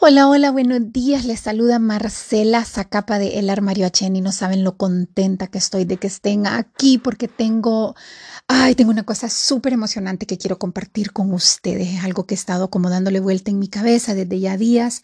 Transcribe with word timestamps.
Hola, 0.00 0.28
hola, 0.28 0.52
buenos 0.52 0.92
días. 0.92 1.24
Les 1.24 1.40
saluda 1.40 1.80
Marcela 1.80 2.64
Zacapa 2.64 3.18
de 3.18 3.40
El 3.40 3.50
Armario 3.50 3.84
H. 3.84 4.06
Y 4.06 4.20
no 4.20 4.30
saben 4.30 4.62
lo 4.62 4.76
contenta 4.76 5.48
que 5.48 5.58
estoy 5.58 5.86
de 5.86 5.96
que 5.96 6.06
estén 6.06 6.46
aquí 6.46 6.98
porque 6.98 7.26
tengo, 7.26 7.96
ay, 8.46 8.76
tengo 8.76 8.92
una 8.92 9.02
cosa 9.02 9.28
súper 9.28 9.72
emocionante 9.72 10.24
que 10.24 10.38
quiero 10.38 10.56
compartir 10.56 11.12
con 11.12 11.32
ustedes. 11.32 12.04
Algo 12.04 12.26
que 12.26 12.34
he 12.34 12.36
estado 12.36 12.70
como 12.70 12.90
dándole 12.90 13.18
vuelta 13.18 13.50
en 13.50 13.58
mi 13.58 13.66
cabeza 13.66 14.14
desde 14.14 14.38
ya 14.38 14.56
días. 14.56 15.02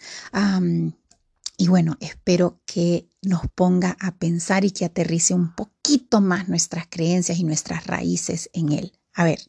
y 1.57 1.67
bueno, 1.67 1.97
espero 1.99 2.61
que 2.65 3.09
nos 3.21 3.43
ponga 3.53 3.97
a 3.99 4.15
pensar 4.15 4.65
y 4.65 4.71
que 4.71 4.85
aterrice 4.85 5.35
un 5.35 5.57
poquito 5.57 6.21
más 6.21 6.49
nuestras 6.49 6.87
creencias 6.89 7.39
y 7.39 7.43
nuestras 7.43 7.89
raíces 7.89 8.49
en 8.53 8.71
él. 8.71 8.93
A 9.13 9.25
ver, 9.25 9.41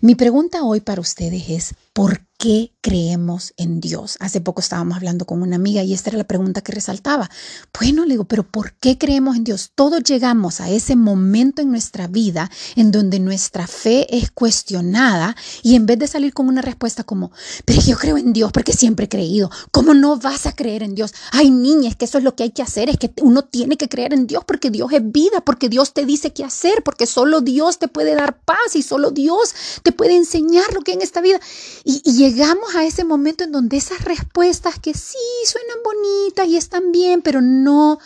mi 0.00 0.14
pregunta 0.14 0.64
hoy 0.64 0.80
para 0.80 1.02
ustedes 1.02 1.50
es, 1.50 1.74
¿por 1.94 2.26
qué 2.36 2.72
creemos 2.82 3.54
en 3.56 3.80
Dios? 3.80 4.16
Hace 4.20 4.40
poco 4.40 4.60
estábamos 4.60 4.96
hablando 4.96 5.24
con 5.24 5.40
una 5.40 5.56
amiga 5.56 5.82
y 5.82 5.94
esta 5.94 6.10
era 6.10 6.18
la 6.18 6.26
pregunta 6.26 6.60
que 6.60 6.72
resaltaba. 6.72 7.30
Bueno, 7.78 8.04
le 8.04 8.14
digo, 8.14 8.24
pero 8.24 8.42
¿por 8.42 8.74
qué 8.74 8.98
creemos 8.98 9.36
en 9.36 9.44
Dios? 9.44 9.70
Todos 9.74 10.02
llegamos 10.02 10.60
a 10.60 10.68
ese 10.68 10.96
momento 10.96 11.62
en 11.62 11.70
nuestra 11.70 12.08
vida 12.08 12.50
en 12.76 12.90
donde 12.90 13.20
nuestra 13.20 13.66
fe 13.66 14.14
es 14.14 14.30
cuestionada 14.32 15.36
y 15.62 15.76
en 15.76 15.86
vez 15.86 15.98
de 16.00 16.08
salir 16.08 16.34
con 16.34 16.48
una 16.48 16.60
respuesta 16.60 17.04
como, 17.04 17.30
pero 17.64 17.80
yo 17.80 17.96
creo 17.96 18.18
en 18.18 18.32
Dios 18.32 18.50
porque 18.52 18.72
siempre 18.72 19.06
he 19.06 19.08
creído, 19.08 19.50
¿cómo 19.70 19.94
no 19.94 20.18
vas 20.18 20.46
a 20.46 20.54
creer 20.54 20.82
en 20.82 20.96
Dios? 20.96 21.14
Ay, 21.30 21.50
niña, 21.50 21.88
es 21.88 21.96
que 21.96 22.04
eso 22.04 22.18
es 22.18 22.24
lo 22.24 22.34
que 22.34 22.42
hay 22.42 22.50
que 22.50 22.62
hacer, 22.62 22.90
es 22.90 22.98
que 22.98 23.12
uno 23.22 23.44
tiene 23.44 23.76
que 23.76 23.88
creer 23.88 24.12
en 24.12 24.26
Dios 24.26 24.44
porque 24.44 24.70
Dios 24.70 24.92
es 24.92 25.12
vida, 25.12 25.40
porque 25.42 25.68
Dios 25.68 25.94
te 25.94 26.04
dice 26.04 26.32
qué 26.32 26.44
hacer, 26.44 26.82
porque 26.84 27.06
solo 27.06 27.40
Dios 27.40 27.78
te 27.78 27.86
puede 27.86 28.14
dar 28.16 28.40
paz 28.40 28.74
y 28.74 28.82
solo 28.82 29.12
Dios 29.12 29.54
te 29.82 29.92
puede 29.92 30.16
enseñar 30.16 30.74
lo 30.74 30.80
que 30.80 30.90
hay 30.90 30.96
en 30.96 31.02
esta 31.02 31.20
vida. 31.20 31.40
Y, 31.86 32.00
llegamos 32.12 32.74
a 32.74 32.84
ese 32.84 33.04
momento 33.04 33.44
en 33.44 33.52
donde 33.52 33.76
esas 33.76 34.02
respuestas 34.04 34.78
que 34.78 34.94
sí 34.94 35.18
suenan 35.44 35.82
bonitas 35.84 36.48
y 36.48 36.56
están 36.56 36.92
bien, 36.92 37.20
pero 37.20 37.42
no, 37.42 37.98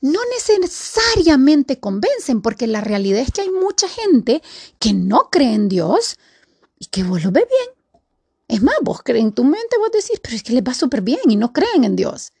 no 0.00 0.20
necesariamente 0.32 1.80
convencen, 1.80 2.40
porque 2.40 2.68
la 2.68 2.80
realidad 2.80 3.20
es 3.20 3.32
que 3.32 3.40
hay 3.40 3.50
mucha 3.50 3.88
gente 3.88 4.42
que 4.78 4.92
no 4.92 5.28
cree 5.30 5.54
en 5.54 5.68
Dios 5.68 6.18
y 6.78 6.86
que 6.86 7.02
vos 7.02 7.24
lo 7.24 7.32
ves 7.32 7.46
bien. 7.48 8.08
Es 8.46 8.62
más, 8.62 8.76
vos 8.80 9.00
crees 9.02 9.24
en 9.24 9.32
tu 9.32 9.42
mente, 9.42 9.78
vos 9.78 9.90
decís, 9.92 10.20
pero 10.22 10.36
es 10.36 10.44
que 10.44 10.52
les 10.52 10.62
va 10.62 10.74
súper 10.74 11.02
bien 11.02 11.20
y 11.28 11.34
no 11.34 11.52
creen 11.52 11.82
en 11.82 11.96
Dios. 11.96 12.32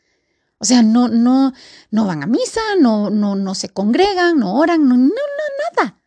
O 0.58 0.64
sea, 0.64 0.82
no, 0.82 1.08
no, 1.08 1.52
no 1.90 2.06
van 2.06 2.22
a 2.22 2.26
misa, 2.26 2.60
no, 2.78 3.10
no, 3.10 3.34
no 3.34 3.54
se 3.56 3.70
congregan, 3.70 4.38
no 4.38 4.56
oran, 4.56 4.88
no, 4.88 4.96
no, 4.96 5.08
no 5.08 5.82
nada. 5.82 6.00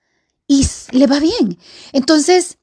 Y 0.48 0.66
le 0.92 1.08
va 1.08 1.20
bien. 1.20 1.58
Entonces, 1.92 2.60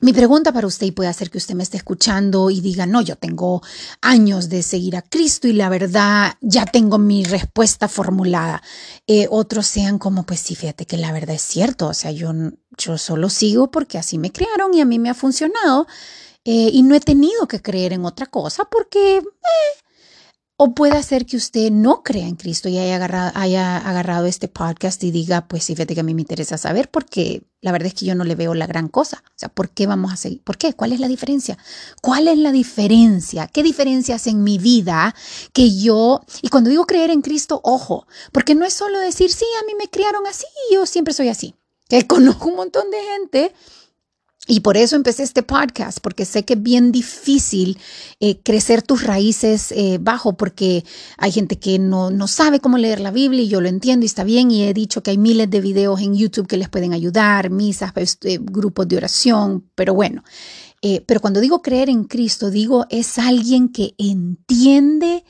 mi 0.00 0.12
pregunta 0.12 0.52
para 0.52 0.66
usted, 0.66 0.86
y 0.86 0.92
puede 0.92 1.10
hacer 1.10 1.30
que 1.30 1.38
usted 1.38 1.54
me 1.54 1.62
esté 1.62 1.76
escuchando 1.76 2.50
y 2.50 2.60
diga, 2.60 2.86
no, 2.86 3.02
yo 3.02 3.16
tengo 3.16 3.62
años 4.00 4.48
de 4.48 4.62
seguir 4.62 4.96
a 4.96 5.02
Cristo 5.02 5.46
y 5.46 5.52
la 5.52 5.68
verdad 5.68 6.34
ya 6.40 6.64
tengo 6.64 6.98
mi 6.98 7.24
respuesta 7.24 7.86
formulada. 7.86 8.62
Eh, 9.06 9.26
otros 9.30 9.66
sean 9.66 9.98
como, 9.98 10.24
pues 10.24 10.40
sí, 10.40 10.54
fíjate 10.54 10.86
que 10.86 10.96
la 10.96 11.12
verdad 11.12 11.34
es 11.34 11.42
cierto, 11.42 11.88
o 11.88 11.94
sea, 11.94 12.10
yo, 12.12 12.32
yo 12.78 12.96
solo 12.96 13.28
sigo 13.28 13.70
porque 13.70 13.98
así 13.98 14.16
me 14.16 14.32
crearon 14.32 14.72
y 14.72 14.80
a 14.80 14.86
mí 14.86 14.98
me 14.98 15.10
ha 15.10 15.14
funcionado 15.14 15.86
eh, 16.44 16.70
y 16.72 16.82
no 16.82 16.94
he 16.94 17.00
tenido 17.00 17.46
que 17.46 17.60
creer 17.60 17.92
en 17.92 18.04
otra 18.04 18.26
cosa 18.26 18.64
porque... 18.64 19.18
Eh, 19.18 19.89
o 20.62 20.74
puede 20.74 21.02
ser 21.02 21.24
que 21.24 21.38
usted 21.38 21.70
no 21.70 22.02
crea 22.02 22.28
en 22.28 22.36
Cristo 22.36 22.68
y 22.68 22.76
haya 22.76 22.96
agarrado, 22.96 23.32
haya 23.34 23.78
agarrado 23.78 24.26
este 24.26 24.46
podcast 24.46 25.02
y 25.04 25.10
diga, 25.10 25.48
pues 25.48 25.64
sí, 25.64 25.74
fíjate 25.74 25.94
que 25.94 26.00
a 26.00 26.04
mí 26.04 26.12
me 26.12 26.20
interesa 26.20 26.58
saber 26.58 26.90
porque 26.90 27.44
la 27.62 27.72
verdad 27.72 27.86
es 27.86 27.94
que 27.94 28.04
yo 28.04 28.14
no 28.14 28.24
le 28.24 28.34
veo 28.34 28.52
la 28.52 28.66
gran 28.66 28.88
cosa. 28.88 29.24
O 29.26 29.32
sea, 29.36 29.48
¿por 29.48 29.70
qué 29.70 29.86
vamos 29.86 30.12
a 30.12 30.16
seguir? 30.16 30.42
¿Por 30.42 30.58
qué? 30.58 30.74
¿Cuál 30.74 30.92
es 30.92 31.00
la 31.00 31.08
diferencia? 31.08 31.56
¿Cuál 32.02 32.28
es 32.28 32.36
la 32.36 32.52
diferencia? 32.52 33.46
¿Qué 33.46 33.62
diferencia 33.62 34.16
hace 34.16 34.28
en 34.28 34.42
mi 34.42 34.58
vida 34.58 35.14
que 35.54 35.78
yo, 35.78 36.20
y 36.42 36.50
cuando 36.50 36.68
digo 36.68 36.84
creer 36.84 37.08
en 37.08 37.22
Cristo, 37.22 37.62
ojo, 37.64 38.06
porque 38.30 38.54
no 38.54 38.66
es 38.66 38.74
solo 38.74 39.00
decir, 39.00 39.32
sí, 39.32 39.46
a 39.62 39.64
mí 39.64 39.72
me 39.78 39.88
criaron 39.88 40.26
así 40.26 40.44
y 40.68 40.74
yo 40.74 40.84
siempre 40.84 41.14
soy 41.14 41.28
así. 41.28 41.54
Que 41.88 42.06
conozco 42.06 42.50
un 42.50 42.56
montón 42.56 42.90
de 42.90 42.98
gente 43.14 43.54
y 44.50 44.60
por 44.60 44.76
eso 44.76 44.96
empecé 44.96 45.22
este 45.22 45.44
podcast, 45.44 46.00
porque 46.00 46.24
sé 46.24 46.44
que 46.44 46.54
es 46.54 46.62
bien 46.62 46.90
difícil 46.90 47.78
eh, 48.18 48.40
crecer 48.42 48.82
tus 48.82 49.04
raíces 49.04 49.70
eh, 49.70 49.98
bajo, 50.00 50.36
porque 50.36 50.84
hay 51.18 51.30
gente 51.30 51.56
que 51.56 51.78
no, 51.78 52.10
no, 52.10 52.26
sabe 52.26 52.58
cómo 52.58 52.76
leer 52.76 52.98
la 52.98 53.12
Biblia 53.12 53.44
y 53.44 53.48
yo 53.48 53.60
lo 53.60 53.68
entiendo 53.68 54.04
y 54.04 54.08
está 54.08 54.24
bien. 54.24 54.50
Y 54.50 54.64
he 54.64 54.74
dicho 54.74 55.04
que 55.04 55.12
hay 55.12 55.18
miles 55.18 55.48
de 55.48 55.60
videos 55.60 56.00
en 56.00 56.16
YouTube 56.16 56.48
que 56.48 56.56
les 56.56 56.68
pueden 56.68 56.92
ayudar, 56.92 57.50
misas, 57.50 57.92
eh, 58.24 58.38
grupos 58.42 58.88
de 58.88 58.96
oración, 58.96 59.70
pero 59.76 59.94
bueno. 59.94 60.24
pero 61.06 61.20
cuando 61.20 61.40
digo 61.40 61.62
creer 61.62 61.88
en 61.88 62.04
Cristo, 62.04 62.50
digo 62.50 62.86
es 62.90 63.18
alguien 63.18 63.68
que 63.68 63.94
entiende 63.98 65.22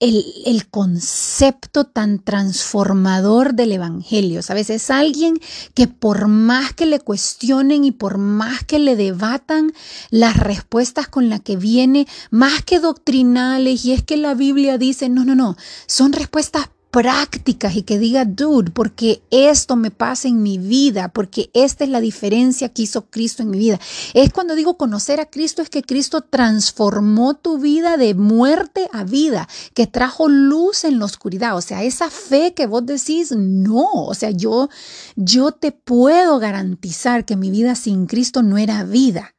el, 0.00 0.66
concepto 0.70 1.84
tan 1.84 2.18
transformador 2.18 3.54
del 3.54 3.72
Evangelio. 3.72 4.42
¿Sabes? 4.42 4.70
Es 4.70 4.90
alguien 4.90 5.38
que 5.74 5.86
por 5.86 6.28
más 6.28 6.72
que 6.72 6.86
le 6.86 7.00
cuestionen 7.00 7.84
y 7.84 7.92
por 7.92 8.18
más 8.18 8.64
que 8.64 8.78
le 8.78 8.96
debatan 8.96 9.72
las 10.10 10.36
respuestas 10.36 11.08
con 11.08 11.28
las 11.28 11.40
que 11.40 11.56
viene, 11.56 12.06
más 12.30 12.62
que 12.62 12.80
doctrinales, 12.80 13.84
y 13.84 13.92
es 13.92 14.02
que 14.02 14.16
la 14.16 14.34
Biblia 14.34 14.78
dice, 14.78 15.08
no, 15.08 15.24
no, 15.24 15.34
no, 15.34 15.56
son 15.86 16.12
respuestas 16.12 16.68
prácticas 16.94 17.74
y 17.74 17.82
que 17.82 17.98
diga, 17.98 18.24
dude, 18.24 18.70
porque 18.70 19.20
esto 19.32 19.74
me 19.74 19.90
pasa 19.90 20.28
en 20.28 20.44
mi 20.44 20.58
vida, 20.58 21.08
porque 21.08 21.50
esta 21.52 21.82
es 21.82 21.90
la 21.90 22.00
diferencia 22.00 22.68
que 22.68 22.82
hizo 22.82 23.10
Cristo 23.10 23.42
en 23.42 23.50
mi 23.50 23.58
vida. 23.58 23.80
Es 24.12 24.32
cuando 24.32 24.54
digo 24.54 24.76
conocer 24.76 25.18
a 25.18 25.28
Cristo, 25.28 25.60
es 25.60 25.70
que 25.70 25.82
Cristo 25.82 26.20
transformó 26.20 27.34
tu 27.34 27.58
vida 27.58 27.96
de 27.96 28.14
muerte 28.14 28.88
a 28.92 29.02
vida, 29.02 29.48
que 29.74 29.88
trajo 29.88 30.28
luz 30.28 30.84
en 30.84 31.00
la 31.00 31.06
oscuridad. 31.06 31.56
O 31.56 31.62
sea, 31.62 31.82
esa 31.82 32.10
fe 32.10 32.54
que 32.54 32.68
vos 32.68 32.86
decís, 32.86 33.32
no, 33.32 33.90
o 33.90 34.14
sea, 34.14 34.30
yo, 34.30 34.68
yo 35.16 35.50
te 35.50 35.72
puedo 35.72 36.38
garantizar 36.38 37.24
que 37.24 37.34
mi 37.34 37.50
vida 37.50 37.74
sin 37.74 38.06
Cristo 38.06 38.44
no 38.44 38.56
era 38.56 38.84
vida. 38.84 39.34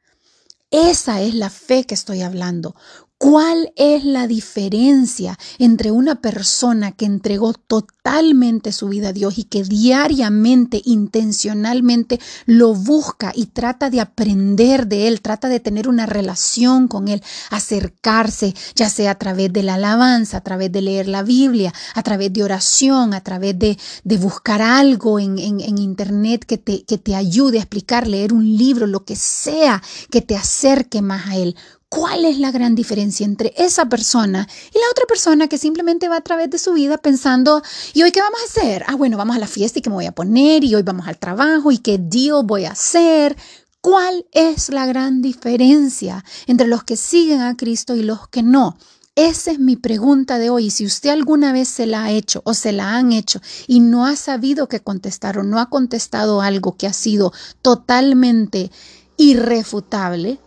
Esa 0.70 1.22
es 1.22 1.34
la 1.34 1.48
fe 1.48 1.84
que 1.84 1.94
estoy 1.94 2.20
hablando. 2.20 2.74
¿Cuál 3.18 3.72
es 3.76 4.04
la 4.04 4.26
diferencia 4.26 5.38
entre 5.58 5.90
una 5.90 6.16
persona 6.16 6.92
que 6.92 7.06
entregó 7.06 7.54
totalmente 7.54 8.72
su 8.72 8.88
vida 8.88 9.08
a 9.08 9.12
Dios 9.14 9.38
y 9.38 9.44
que 9.44 9.64
diariamente, 9.64 10.82
intencionalmente 10.84 12.20
lo 12.44 12.74
busca 12.74 13.32
y 13.34 13.46
trata 13.46 13.88
de 13.88 14.02
aprender 14.02 14.86
de 14.86 15.08
Él, 15.08 15.22
trata 15.22 15.48
de 15.48 15.60
tener 15.60 15.88
una 15.88 16.04
relación 16.04 16.88
con 16.88 17.08
Él, 17.08 17.22
acercarse, 17.48 18.54
ya 18.74 18.90
sea 18.90 19.12
a 19.12 19.18
través 19.18 19.50
de 19.50 19.62
la 19.62 19.74
alabanza, 19.74 20.36
a 20.36 20.42
través 20.42 20.70
de 20.70 20.82
leer 20.82 21.08
la 21.08 21.22
Biblia, 21.22 21.72
a 21.94 22.02
través 22.02 22.34
de 22.34 22.44
oración, 22.44 23.14
a 23.14 23.22
través 23.22 23.58
de, 23.58 23.78
buscar 24.18 24.60
algo 24.60 25.18
en, 25.18 25.38
Internet 25.38 26.44
que 26.44 26.58
te, 26.58 26.84
que 26.84 26.98
te 26.98 27.14
ayude 27.14 27.58
a 27.58 27.62
explicar, 27.62 28.06
leer 28.06 28.34
un 28.34 28.44
libro, 28.58 28.86
lo 28.86 29.06
que 29.06 29.16
sea 29.16 29.82
que 30.10 30.20
te 30.20 30.36
acerque 30.36 31.00
más 31.00 31.28
a 31.28 31.36
Él? 31.36 31.56
¿Cuál 31.88 32.24
es 32.24 32.38
la 32.38 32.50
gran 32.50 32.74
diferencia 32.74 33.24
entre 33.24 33.54
esa 33.56 33.88
persona 33.88 34.48
y 34.74 34.78
la 34.78 34.90
otra 34.90 35.06
persona 35.06 35.46
que 35.46 35.56
simplemente 35.56 36.08
va 36.08 36.16
a 36.16 36.20
través 36.20 36.50
de 36.50 36.58
su 36.58 36.72
vida 36.72 36.98
pensando, 36.98 37.62
¿y 37.94 38.02
hoy 38.02 38.10
qué 38.10 38.20
vamos 38.20 38.40
a 38.40 38.44
hacer? 38.44 38.84
Ah, 38.88 38.96
bueno, 38.96 39.16
vamos 39.16 39.36
a 39.36 39.38
la 39.38 39.46
fiesta 39.46 39.78
y 39.78 39.82
qué 39.82 39.90
me 39.90 39.96
voy 39.96 40.06
a 40.06 40.12
poner, 40.12 40.64
y 40.64 40.74
hoy 40.74 40.82
vamos 40.82 41.06
al 41.06 41.18
trabajo 41.18 41.70
y 41.70 41.78
qué 41.78 41.98
deal 41.98 42.42
voy 42.44 42.64
a 42.64 42.72
hacer. 42.72 43.36
¿Cuál 43.80 44.26
es 44.32 44.68
la 44.68 44.84
gran 44.86 45.22
diferencia 45.22 46.24
entre 46.48 46.66
los 46.66 46.82
que 46.82 46.96
siguen 46.96 47.40
a 47.40 47.56
Cristo 47.56 47.94
y 47.94 48.02
los 48.02 48.26
que 48.28 48.42
no? 48.42 48.76
Esa 49.14 49.52
es 49.52 49.60
mi 49.60 49.76
pregunta 49.76 50.38
de 50.38 50.50
hoy. 50.50 50.70
Si 50.70 50.84
usted 50.84 51.10
alguna 51.10 51.52
vez 51.52 51.68
se 51.68 51.86
la 51.86 52.04
ha 52.04 52.10
hecho 52.10 52.42
o 52.44 52.52
se 52.52 52.72
la 52.72 52.96
han 52.96 53.12
hecho 53.12 53.40
y 53.68 53.78
no 53.78 54.04
ha 54.06 54.16
sabido 54.16 54.68
qué 54.68 54.80
contestar 54.80 55.38
o 55.38 55.44
no 55.44 55.60
ha 55.60 55.70
contestado 55.70 56.42
algo 56.42 56.76
que 56.76 56.88
ha 56.88 56.92
sido 56.92 57.32
totalmente 57.62 58.72
irrefutable, 59.16 60.40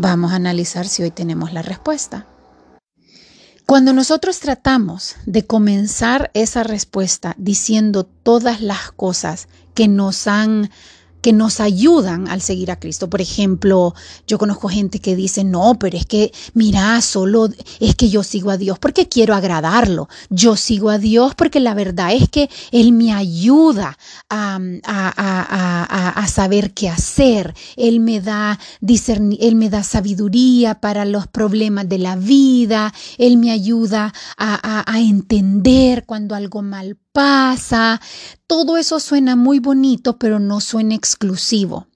Vamos 0.00 0.30
a 0.30 0.36
analizar 0.36 0.86
si 0.86 1.02
hoy 1.02 1.10
tenemos 1.10 1.52
la 1.52 1.60
respuesta. 1.60 2.28
Cuando 3.66 3.92
nosotros 3.92 4.38
tratamos 4.38 5.16
de 5.26 5.44
comenzar 5.44 6.30
esa 6.34 6.62
respuesta 6.62 7.34
diciendo 7.36 8.04
todas 8.04 8.60
las 8.60 8.92
cosas 8.92 9.48
que 9.74 9.88
nos 9.88 10.28
han 10.28 10.70
que 11.20 11.32
nos 11.32 11.60
ayudan 11.60 12.28
al 12.28 12.40
seguir 12.40 12.70
a 12.70 12.78
Cristo. 12.78 13.10
Por 13.10 13.20
ejemplo, 13.20 13.94
yo 14.26 14.38
conozco 14.38 14.68
gente 14.68 15.00
que 15.00 15.16
dice, 15.16 15.44
no, 15.44 15.78
pero 15.78 15.96
es 15.96 16.06
que, 16.06 16.32
mira, 16.54 17.00
solo 17.00 17.48
es 17.80 17.94
que 17.94 18.08
yo 18.10 18.22
sigo 18.22 18.50
a 18.50 18.56
Dios 18.56 18.78
porque 18.78 19.08
quiero 19.08 19.34
agradarlo. 19.34 20.08
Yo 20.30 20.56
sigo 20.56 20.90
a 20.90 20.98
Dios 20.98 21.34
porque 21.34 21.60
la 21.60 21.74
verdad 21.74 22.12
es 22.12 22.28
que 22.28 22.48
Él 22.70 22.92
me 22.92 23.12
ayuda 23.12 23.98
a, 24.28 24.58
saber 26.28 26.72
qué 26.72 26.88
hacer. 26.88 27.54
Él 27.76 28.00
me, 28.00 28.20
da 28.20 28.58
Él 29.40 29.54
me 29.56 29.70
da 29.70 29.82
sabiduría 29.82 30.80
para 30.80 31.04
los 31.04 31.26
problemas 31.26 31.88
de 31.88 31.98
la 31.98 32.16
vida. 32.16 32.92
Él 33.16 33.38
me 33.38 33.50
ayuda 33.50 34.12
a, 34.36 34.84
entender 34.98 36.04
cuando 36.06 36.34
algo 36.34 36.62
mal 36.62 36.98
pasa. 37.18 38.00
Todo 38.46 38.76
eso 38.76 39.00
suena 39.00 39.34
muy 39.34 39.58
bonito, 39.58 40.18
pero 40.18 40.38
no 40.38 40.60
suena 40.60 40.94
exclusivo. 40.94 41.88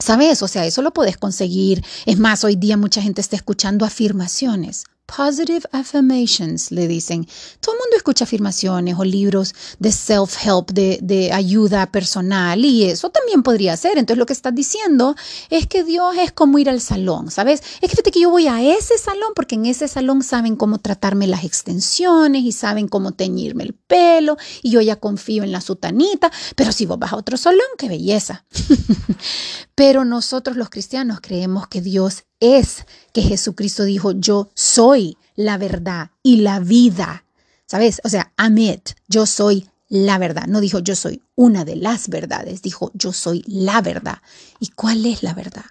¿Sabes? 0.00 0.42
O 0.42 0.48
sea, 0.48 0.66
eso 0.66 0.82
lo 0.82 0.92
puedes 0.92 1.16
conseguir. 1.16 1.84
Es 2.06 2.18
más, 2.18 2.42
hoy 2.42 2.56
día 2.56 2.76
mucha 2.76 3.00
gente 3.00 3.20
está 3.20 3.36
escuchando 3.36 3.86
afirmaciones. 3.86 4.84
Positive 5.16 5.66
affirmations, 5.72 6.70
le 6.70 6.86
dicen. 6.86 7.26
Todo 7.60 7.74
el 7.74 7.80
mundo 7.80 7.96
escucha 7.96 8.24
afirmaciones 8.24 8.94
o 8.98 9.04
libros 9.04 9.54
de 9.78 9.88
self-help, 9.88 10.70
de, 10.72 10.98
de, 11.00 11.32
ayuda 11.32 11.90
personal, 11.90 12.62
y 12.62 12.84
eso 12.84 13.08
también 13.08 13.42
podría 13.42 13.74
ser. 13.78 13.96
Entonces, 13.96 14.18
lo 14.18 14.26
que 14.26 14.34
estás 14.34 14.54
diciendo 14.54 15.16
es 15.48 15.66
que 15.66 15.82
Dios 15.82 16.14
es 16.18 16.32
como 16.32 16.58
ir 16.58 16.68
al 16.68 16.82
salón, 16.82 17.30
¿sabes? 17.30 17.62
Es 17.80 17.80
que 17.80 17.96
fíjate 17.96 18.10
que 18.10 18.20
yo 18.20 18.28
voy 18.28 18.48
a 18.48 18.60
ese 18.62 18.98
salón 18.98 19.32
porque 19.34 19.54
en 19.54 19.64
ese 19.64 19.88
salón 19.88 20.22
saben 20.22 20.56
cómo 20.56 20.78
tratarme 20.78 21.26
las 21.26 21.42
extensiones 21.42 22.42
y 22.42 22.52
saben 22.52 22.86
cómo 22.86 23.12
teñirme 23.12 23.64
el 23.64 23.72
pelo, 23.72 24.36
y 24.62 24.70
yo 24.70 24.82
ya 24.82 24.96
confío 24.96 25.42
en 25.42 25.52
la 25.52 25.62
sutanita. 25.62 26.30
Pero 26.54 26.70
si 26.70 26.84
vos 26.84 26.98
vas 26.98 27.14
a 27.14 27.16
otro 27.16 27.38
salón, 27.38 27.66
qué 27.78 27.88
belleza. 27.88 28.44
pero 29.74 30.04
nosotros 30.04 30.58
los 30.58 30.68
cristianos 30.68 31.20
creemos 31.22 31.66
que 31.66 31.80
Dios 31.80 32.24
es 32.40 32.86
que 33.12 33.22
Jesucristo 33.22 33.84
dijo, 33.84 34.12
yo 34.12 34.50
soy 34.54 35.16
la 35.36 35.58
verdad 35.58 36.10
y 36.22 36.38
la 36.38 36.60
vida. 36.60 37.24
¿Sabes? 37.66 38.00
O 38.04 38.08
sea, 38.08 38.32
Amit, 38.36 38.90
yo 39.08 39.26
soy 39.26 39.68
la 39.88 40.18
verdad. 40.18 40.46
No 40.46 40.60
dijo 40.60 40.78
yo 40.78 40.94
soy 40.94 41.22
una 41.34 41.64
de 41.64 41.76
las 41.76 42.08
verdades, 42.08 42.62
dijo 42.62 42.90
yo 42.94 43.12
soy 43.12 43.44
la 43.46 43.80
verdad. 43.80 44.18
¿Y 44.60 44.68
cuál 44.68 45.06
es 45.06 45.22
la 45.22 45.34
verdad? 45.34 45.64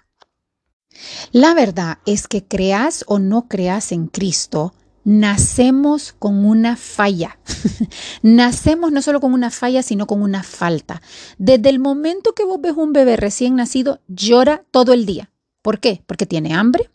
La 1.32 1.54
verdad 1.54 1.98
es 2.06 2.26
que 2.26 2.44
creas 2.44 3.04
o 3.06 3.18
no 3.18 3.46
creas 3.48 3.92
en 3.92 4.08
Cristo, 4.08 4.74
nacemos 5.04 6.12
con 6.12 6.44
una 6.44 6.76
falla. 6.76 7.38
nacemos 8.22 8.90
no 8.90 9.00
solo 9.00 9.20
con 9.20 9.32
una 9.32 9.50
falla, 9.50 9.82
sino 9.82 10.06
con 10.06 10.22
una 10.22 10.42
falta. 10.42 11.00
Desde 11.38 11.68
el 11.68 11.78
momento 11.78 12.34
que 12.34 12.44
vos 12.44 12.60
ves 12.60 12.74
un 12.76 12.92
bebé 12.92 13.16
recién 13.16 13.54
nacido, 13.54 14.00
llora 14.08 14.64
todo 14.70 14.92
el 14.92 15.06
día. 15.06 15.30
¿Por 15.62 15.80
qué? 15.80 16.02
Porque 16.06 16.26
tiene 16.26 16.54
hambre, 16.54 16.90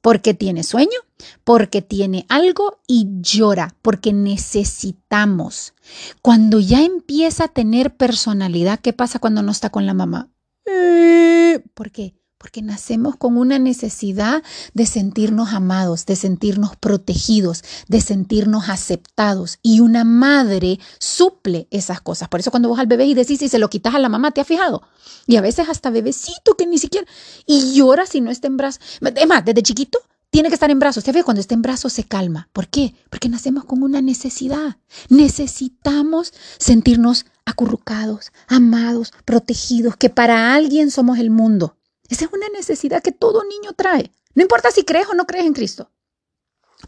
porque 0.00 0.34
tiene 0.34 0.62
sueño, 0.62 0.98
porque 1.44 1.82
tiene 1.82 2.26
algo 2.28 2.80
y 2.86 3.08
llora, 3.20 3.74
porque 3.82 4.12
necesitamos. 4.12 5.74
Cuando 6.22 6.60
ya 6.60 6.82
empieza 6.82 7.44
a 7.44 7.48
tener 7.48 7.96
personalidad, 7.96 8.80
¿qué 8.80 8.92
pasa 8.92 9.18
cuando 9.18 9.42
no 9.42 9.52
está 9.52 9.70
con 9.70 9.86
la 9.86 9.94
mamá? 9.94 10.30
Eh, 10.64 11.62
¿Por 11.74 11.90
qué? 11.90 12.14
Porque 12.38 12.62
nacemos 12.62 13.16
con 13.16 13.36
una 13.36 13.58
necesidad 13.58 14.42
de 14.72 14.86
sentirnos 14.86 15.52
amados, 15.52 16.06
de 16.06 16.16
sentirnos 16.16 16.76
protegidos, 16.76 17.64
de 17.88 18.00
sentirnos 18.00 18.68
aceptados. 18.68 19.58
Y 19.62 19.80
una 19.80 20.04
madre 20.04 20.78
suple 20.98 21.66
esas 21.70 22.00
cosas. 22.00 22.28
Por 22.28 22.40
eso 22.40 22.50
cuando 22.50 22.68
vos 22.68 22.78
al 22.78 22.86
bebé 22.86 23.06
y 23.06 23.14
decís 23.14 23.42
y 23.42 23.48
se 23.48 23.58
lo 23.58 23.68
quitas 23.68 23.94
a 23.94 23.98
la 23.98 24.08
mamá, 24.08 24.30
¿te 24.30 24.40
has 24.40 24.46
fijado? 24.46 24.82
Y 25.26 25.36
a 25.36 25.40
veces 25.40 25.68
hasta 25.68 25.90
bebecito 25.90 26.56
que 26.56 26.66
ni 26.66 26.78
siquiera... 26.78 27.06
Y 27.46 27.74
llora 27.74 28.06
si 28.06 28.20
no 28.20 28.30
está 28.30 28.46
en 28.46 28.56
brazos. 28.56 28.80
Es 29.00 29.26
más, 29.26 29.44
desde 29.44 29.62
chiquito 29.62 29.98
tiene 30.30 30.48
que 30.48 30.54
estar 30.54 30.70
en 30.70 30.78
brazos. 30.78 31.04
¿Te 31.04 31.12
fijas? 31.12 31.24
Cuando 31.24 31.40
está 31.40 31.54
en 31.54 31.62
brazos 31.62 31.92
se 31.92 32.04
calma. 32.04 32.48
¿Por 32.52 32.68
qué? 32.68 32.94
Porque 33.10 33.28
nacemos 33.28 33.64
con 33.64 33.82
una 33.82 34.02
necesidad. 34.02 34.76
Necesitamos 35.08 36.32
sentirnos 36.58 37.26
acurrucados, 37.44 38.30
amados, 38.46 39.12
protegidos, 39.24 39.96
que 39.96 40.10
para 40.10 40.54
alguien 40.54 40.90
somos 40.90 41.18
el 41.18 41.30
mundo. 41.30 41.77
Esa 42.08 42.24
es 42.24 42.32
una 42.32 42.48
necesidad 42.48 43.02
que 43.02 43.12
todo 43.12 43.44
niño 43.44 43.72
trae. 43.74 44.12
No 44.34 44.42
importa 44.42 44.70
si 44.70 44.84
crees 44.84 45.08
o 45.08 45.14
no 45.14 45.26
crees 45.26 45.46
en 45.46 45.52
Cristo. 45.52 45.90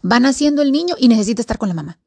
Va 0.09 0.19
naciendo 0.19 0.61
el 0.61 0.71
niño 0.71 0.95
y 0.97 1.07
necesita 1.07 1.41
estar 1.41 1.57
con 1.57 1.69
la 1.69 1.75
mamá. 1.75 1.99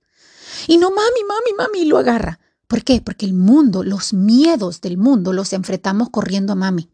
Y 0.66 0.78
no, 0.78 0.90
mami, 0.90 1.24
mami, 1.26 1.52
mami, 1.56 1.78
y 1.80 1.84
lo 1.84 1.98
agarra. 1.98 2.40
¿Por 2.66 2.82
qué? 2.82 3.00
Porque 3.00 3.26
el 3.26 3.34
mundo, 3.34 3.82
los 3.82 4.14
miedos 4.14 4.80
del 4.80 4.96
mundo 4.96 5.32
los 5.32 5.52
enfrentamos 5.52 6.10
corriendo 6.10 6.52
a 6.52 6.56
mami. 6.56 6.90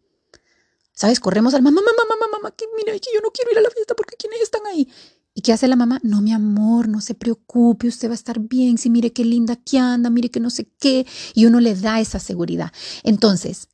¿Sabes? 0.93 1.21
Corremos 1.21 1.55
al 1.55 1.63
mamá, 1.63 1.81
mamá, 1.81 2.05
mamá, 2.09 2.27
mamá, 2.31 2.51
que 2.51 2.67
mira, 2.77 2.93
que 2.93 3.09
yo 3.15 3.21
no 3.23 3.31
quiero 3.31 3.53
ir 3.53 3.59
a 3.59 3.63
la 3.63 3.71
fiesta 3.71 3.95
porque 3.95 4.17
¿quiénes 4.17 4.43
están 4.43 4.67
ahí? 4.67 4.89
¿Y 5.33 5.43
qué 5.43 5.53
hace 5.53 5.69
la 5.69 5.77
mamá? 5.77 6.01
No, 6.03 6.21
mi 6.21 6.33
amor, 6.33 6.89
no 6.89 7.01
se 7.01 7.15
preocupe, 7.15 7.87
usted 7.87 8.09
va 8.09 8.13
a 8.13 8.15
estar 8.15 8.41
bien, 8.41 8.77
si 8.77 8.91
mire 8.91 9.13
qué 9.13 9.25
linda 9.25 9.57
que 9.57 9.79
anda, 9.79 10.11
mire 10.11 10.31
que 10.31 10.41
no 10.41 10.51
sé 10.51 10.69
qué, 10.79 11.07
y 11.35 11.47
uno 11.47 11.61
le 11.61 11.75
da 11.75 12.01
esa 12.01 12.19
seguridad. 12.19 12.73
Entonces, 13.05 13.69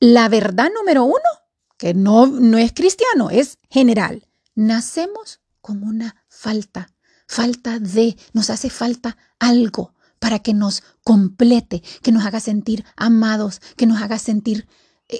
la 0.00 0.28
verdad 0.28 0.70
número 0.74 1.04
uno 1.04 1.18
que 1.76 1.94
no, 1.94 2.26
no 2.26 2.58
es 2.58 2.72
cristiano, 2.72 3.30
es 3.30 3.58
general. 3.70 4.26
Nacemos 4.54 5.40
con 5.60 5.82
una 5.82 6.24
falta, 6.28 6.92
falta 7.26 7.78
de, 7.78 8.16
nos 8.32 8.50
hace 8.50 8.68
falta 8.68 9.16
algo 9.38 9.94
para 10.18 10.40
que 10.40 10.52
nos 10.52 10.82
complete, 11.04 11.82
que 12.02 12.12
nos 12.12 12.26
haga 12.26 12.40
sentir 12.40 12.84
amados, 12.96 13.60
que 13.76 13.86
nos 13.86 14.02
haga 14.02 14.18
sentir 14.18 14.68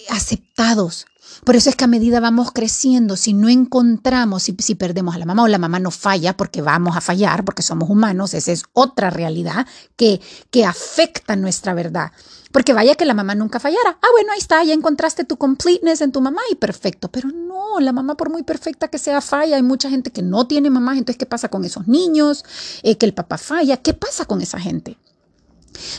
aceptados. 0.08 1.06
Por 1.44 1.56
eso 1.56 1.70
es 1.70 1.76
que 1.76 1.84
a 1.84 1.88
medida 1.88 2.20
vamos 2.20 2.52
creciendo, 2.52 3.16
si 3.16 3.32
no 3.32 3.48
encontramos, 3.48 4.42
si, 4.42 4.74
perdemos 4.74 5.14
a 5.14 5.18
la 5.18 5.26
mamá 5.26 5.44
o 5.44 5.48
la 5.48 5.58
mamá 5.58 5.78
no 5.78 5.90
falla 5.90 6.36
porque 6.36 6.60
vamos 6.60 6.96
a 6.96 7.00
fallar, 7.00 7.44
porque 7.44 7.62
somos 7.62 7.88
humanos, 7.88 8.34
esa 8.34 8.52
es 8.52 8.64
otra 8.72 9.10
realidad 9.10 9.66
que, 9.96 10.20
que 10.50 10.64
afecta 10.64 11.36
nuestra 11.36 11.72
verdad. 11.72 12.12
Porque 12.52 12.72
vaya 12.72 12.96
que 12.96 13.04
la 13.04 13.14
mamá 13.14 13.36
nunca 13.36 13.60
fallara. 13.60 13.98
Ah, 14.02 14.08
bueno, 14.12 14.32
ahí 14.32 14.38
está, 14.38 14.62
ya 14.64 14.74
encontraste 14.74 15.24
tu 15.24 15.36
completeness 15.36 16.00
en 16.00 16.10
tu 16.10 16.20
mamá 16.20 16.42
y 16.50 16.56
perfecto. 16.56 17.08
Pero 17.08 17.28
no, 17.28 17.78
la 17.78 17.92
mamá 17.92 18.16
por 18.16 18.28
muy 18.28 18.42
perfecta 18.42 18.88
que 18.88 18.98
sea 18.98 19.20
falla, 19.20 19.54
hay 19.54 19.62
mucha 19.62 19.88
gente 19.88 20.10
que 20.10 20.22
no 20.22 20.48
tiene 20.48 20.68
mamá. 20.68 20.92
Entonces, 20.94 21.16
¿qué 21.16 21.26
pasa 21.26 21.48
con 21.48 21.64
esos 21.64 21.86
niños? 21.86 22.44
Eh, 22.82 22.98
que 22.98 23.06
el 23.06 23.14
papá 23.14 23.38
falla. 23.38 23.76
¿Qué 23.76 23.94
pasa 23.94 24.24
con 24.24 24.40
esa 24.40 24.58
gente? 24.58 24.98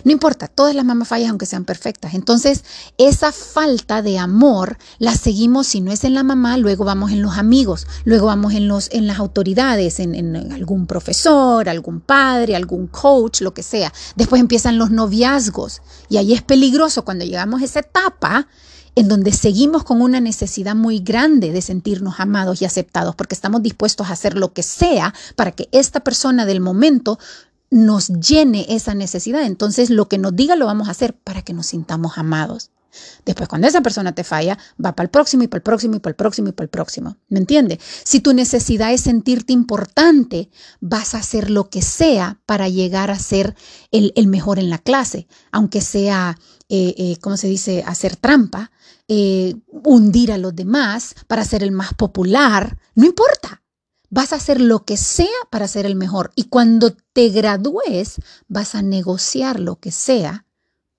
No 0.03 0.11
importa, 0.11 0.47
todas 0.47 0.75
las 0.75 0.85
mamás 0.85 1.07
fallan 1.07 1.31
aunque 1.31 1.45
sean 1.45 1.65
perfectas. 1.65 2.13
Entonces, 2.13 2.63
esa 2.97 3.31
falta 3.31 4.01
de 4.01 4.17
amor 4.17 4.77
la 4.99 5.15
seguimos, 5.15 5.67
si 5.67 5.81
no 5.81 5.91
es 5.91 6.03
en 6.03 6.13
la 6.13 6.23
mamá, 6.23 6.57
luego 6.57 6.85
vamos 6.85 7.11
en 7.11 7.21
los 7.21 7.37
amigos, 7.37 7.87
luego 8.03 8.27
vamos 8.27 8.53
en, 8.53 8.67
los, 8.67 8.89
en 8.91 9.07
las 9.07 9.19
autoridades, 9.19 9.99
en, 9.99 10.15
en 10.15 10.51
algún 10.51 10.87
profesor, 10.87 11.69
algún 11.69 12.01
padre, 12.01 12.55
algún 12.55 12.87
coach, 12.87 13.41
lo 13.41 13.53
que 13.53 13.63
sea. 13.63 13.93
Después 14.15 14.39
empiezan 14.39 14.77
los 14.77 14.91
noviazgos 14.91 15.81
y 16.09 16.17
ahí 16.17 16.33
es 16.33 16.41
peligroso 16.41 17.05
cuando 17.05 17.25
llegamos 17.25 17.61
a 17.61 17.65
esa 17.65 17.79
etapa 17.79 18.47
en 18.95 19.07
donde 19.07 19.31
seguimos 19.31 19.83
con 19.83 20.01
una 20.01 20.19
necesidad 20.19 20.75
muy 20.75 20.99
grande 20.99 21.51
de 21.51 21.61
sentirnos 21.61 22.19
amados 22.19 22.61
y 22.61 22.65
aceptados, 22.65 23.15
porque 23.15 23.35
estamos 23.35 23.63
dispuestos 23.63 24.07
a 24.07 24.13
hacer 24.13 24.37
lo 24.37 24.53
que 24.53 24.63
sea 24.63 25.13
para 25.35 25.51
que 25.51 25.69
esta 25.71 26.01
persona 26.01 26.45
del 26.45 26.59
momento 26.59 27.17
nos 27.71 28.09
llene 28.09 28.67
esa 28.69 28.93
necesidad. 28.93 29.43
Entonces, 29.43 29.89
lo 29.89 30.07
que 30.07 30.19
nos 30.19 30.35
diga 30.35 30.55
lo 30.55 30.67
vamos 30.67 30.87
a 30.87 30.91
hacer 30.91 31.15
para 31.15 31.41
que 31.41 31.53
nos 31.53 31.67
sintamos 31.67 32.17
amados. 32.17 32.69
Después, 33.25 33.47
cuando 33.47 33.67
esa 33.67 33.81
persona 33.81 34.13
te 34.13 34.23
falla, 34.23 34.57
va 34.83 34.93
para 34.93 35.05
el 35.05 35.09
próximo 35.09 35.43
y 35.43 35.47
para 35.47 35.59
el 35.59 35.63
próximo 35.63 35.95
y 35.95 35.99
para 35.99 36.11
el 36.11 36.15
próximo 36.15 36.49
y 36.49 36.51
para 36.51 36.65
el 36.65 36.69
próximo. 36.69 37.17
¿Me 37.29 37.39
entiende? 37.39 37.79
Si 38.03 38.19
tu 38.19 38.33
necesidad 38.33 38.91
es 38.91 39.01
sentirte 39.01 39.53
importante, 39.53 40.49
vas 40.81 41.15
a 41.15 41.19
hacer 41.19 41.49
lo 41.49 41.69
que 41.69 41.81
sea 41.81 42.39
para 42.45 42.67
llegar 42.67 43.09
a 43.09 43.19
ser 43.19 43.55
el, 43.91 44.27
mejor 44.27 44.59
en 44.59 44.69
la 44.69 44.77
clase, 44.77 45.27
aunque 45.51 45.81
sea, 45.81 46.37
eh, 46.69 46.93
eh, 46.97 47.17
¿cómo 47.21 47.37
se 47.37 47.47
dice?, 47.47 47.83
hacer 47.87 48.17
trampa, 48.17 48.71
eh, 49.07 49.55
hundir 49.83 50.31
a 50.31 50.37
los 50.37 50.55
demás 50.55 51.15
para 51.27 51.45
ser 51.45 51.63
el 51.63 51.71
más 51.71 51.93
popular. 51.93 52.77
No 52.95 53.05
importa. 53.05 53.60
Vas 54.11 54.33
a 54.33 54.35
hacer 54.35 54.59
lo 54.59 54.83
que 54.83 54.97
sea 54.97 55.27
para 55.49 55.67
ser 55.67 55.85
el 55.85 55.95
mejor. 55.95 56.31
Y 56.35 56.43
cuando 56.43 56.95
te 57.13 57.29
gradúes, 57.29 58.17
vas 58.47 58.75
a 58.75 58.81
negociar 58.81 59.59
lo 59.59 59.79
que 59.79 59.91
sea 59.91 60.45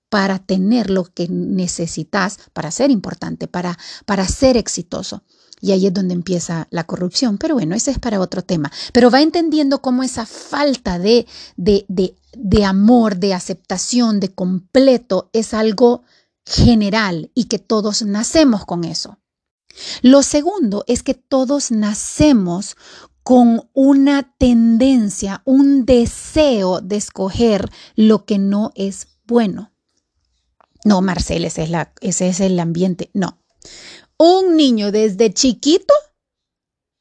para 0.09 0.39
tener 0.39 0.89
lo 0.89 1.05
que 1.05 1.27
necesitas 1.27 2.39
para 2.53 2.71
ser 2.71 2.91
importante, 2.91 3.47
para, 3.47 3.77
para 4.05 4.27
ser 4.27 4.57
exitoso. 4.57 5.23
Y 5.61 5.71
ahí 5.71 5.87
es 5.87 5.93
donde 5.93 6.15
empieza 6.15 6.67
la 6.71 6.85
corrupción. 6.85 7.37
Pero 7.37 7.53
bueno, 7.53 7.75
ese 7.75 7.91
es 7.91 7.99
para 7.99 8.19
otro 8.19 8.43
tema. 8.43 8.71
Pero 8.93 9.09
va 9.09 9.21
entendiendo 9.21 9.81
cómo 9.81 10.03
esa 10.03 10.25
falta 10.25 10.97
de, 10.99 11.27
de, 11.55 11.85
de, 11.87 12.15
de 12.35 12.65
amor, 12.65 13.17
de 13.17 13.35
aceptación, 13.35 14.19
de 14.19 14.33
completo, 14.33 15.29
es 15.33 15.53
algo 15.53 16.03
general 16.45 17.31
y 17.33 17.45
que 17.45 17.59
todos 17.59 18.01
nacemos 18.01 18.65
con 18.65 18.83
eso. 18.83 19.19
Lo 20.01 20.23
segundo 20.23 20.83
es 20.87 21.03
que 21.03 21.13
todos 21.13 21.71
nacemos 21.71 22.75
con 23.23 23.69
una 23.73 24.33
tendencia, 24.37 25.41
un 25.45 25.85
deseo 25.85 26.81
de 26.81 26.97
escoger 26.97 27.69
lo 27.95 28.25
que 28.25 28.37
no 28.37 28.71
es 28.75 29.07
bueno. 29.25 29.71
No, 30.83 31.01
Marcel, 31.01 31.45
ese 31.45 31.63
es, 32.01 32.39
el 32.41 32.59
ambiente. 32.59 33.09
No. 33.13 33.41
Un 34.17 34.57
niño 34.57 34.91
desde 34.91 35.33
chiquito 35.33 35.93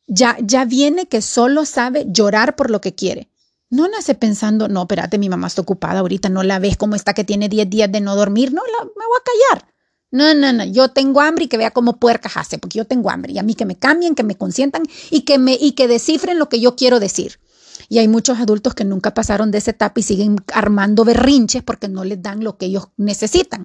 ya, 0.07 0.37
ya 0.41 0.65
viene 0.65 1.07
que 1.07 1.21
solo 1.21 1.65
sabe 1.65 2.07
llorar 2.09 2.55
por 2.55 2.71
lo 2.71 2.81
que 2.81 2.95
quiere. 2.95 3.31
No 3.69 3.89
nace 3.89 4.15
pensando, 4.15 4.69
no, 4.69 4.83
espérate, 4.83 5.19
mi 5.19 5.29
mamá 5.29 5.47
está 5.49 5.63
ocupada 5.63 6.01
ahorita, 6.01 6.29
no 6.29 6.43
la 6.43 6.59
ves 6.59 6.77
como 6.77 6.95
está 6.95 7.15
que 7.15 7.25
tiene 7.25 7.49
10 7.49 7.71
días 7.71 7.91
de 7.91 8.01
no 8.01 8.15
dormir. 8.15 8.53
No, 8.53 8.63
la, 8.65 8.85
me 8.85 9.07
voy 9.07 9.19
a 9.19 9.57
callar. 9.57 9.72
No, 10.13 10.35
no, 10.35 10.53
no, 10.53 10.65
yo 10.65 10.91
tengo 10.91 11.23
hambre 11.23 11.47
y 11.47 11.49
que 11.49 11.57
vea 11.57 11.71
cómo 11.71 11.97
puercas 11.97 12.37
hace, 12.37 12.59
porque 12.59 12.77
yo 12.77 12.85
tengo 12.85 13.11
hambre 13.11 13.33
y 13.33 13.39
a 13.39 13.43
mí 13.43 13.55
que 13.55 13.65
me 13.65 13.77
cambien, 13.77 14.15
que 14.15 14.23
me 14.23 14.37
consientan 14.37 14.83
y 15.11 15.23
que 15.23 15.39
me 15.39 15.55
y 15.59 15.73
que 15.73 15.89
descifren 15.89 16.39
lo 16.39 16.51
que 16.51 16.61
yo 16.61 16.77
quiero 16.77 17.01
decir. 17.01 17.41
Y 17.89 17.99
hay 17.99 18.09
muchos 18.09 18.39
adultos 18.39 18.75
que 18.75 18.85
nunca 18.85 19.15
pasaron 19.15 19.51
de 19.51 19.59
esa 19.59 19.71
etapa 19.71 19.99
y 20.01 20.03
siguen 20.03 20.37
armando 20.53 21.07
berrinches 21.07 21.63
porque 21.63 21.89
no 21.89 22.05
les 22.05 22.23
dan 22.23 22.45
lo 22.45 22.59
que 22.59 22.67
ellos 22.67 22.89
necesitan. 22.99 23.65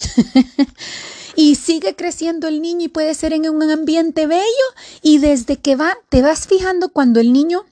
y 1.36 1.56
sigue 1.56 1.94
creciendo 1.94 2.48
el 2.48 2.62
niño 2.62 2.86
y 2.86 2.88
puede 2.88 3.14
ser 3.14 3.34
en 3.34 3.48
un 3.50 3.62
ambiente 3.70 4.26
bello 4.26 4.66
y 5.02 5.18
desde 5.18 5.58
que 5.58 5.76
va, 5.76 5.98
te 6.08 6.22
vas 6.22 6.46
fijando 6.46 6.88
cuando 6.88 7.20
el 7.20 7.34
niño 7.34 7.66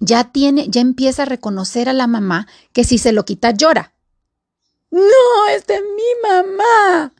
ya 0.00 0.24
tiene, 0.24 0.68
ya 0.68 0.82
empieza 0.82 1.22
a 1.22 1.26
reconocer 1.26 1.88
a 1.88 1.94
la 1.94 2.08
mamá 2.08 2.46
que 2.74 2.84
si 2.84 2.98
se 2.98 3.12
lo 3.12 3.24
quita 3.24 3.52
llora. 3.52 3.94
No, 4.90 5.00
esta 5.50 5.76
es 5.76 5.82
mi 5.82 6.28
mamá. 6.28 7.13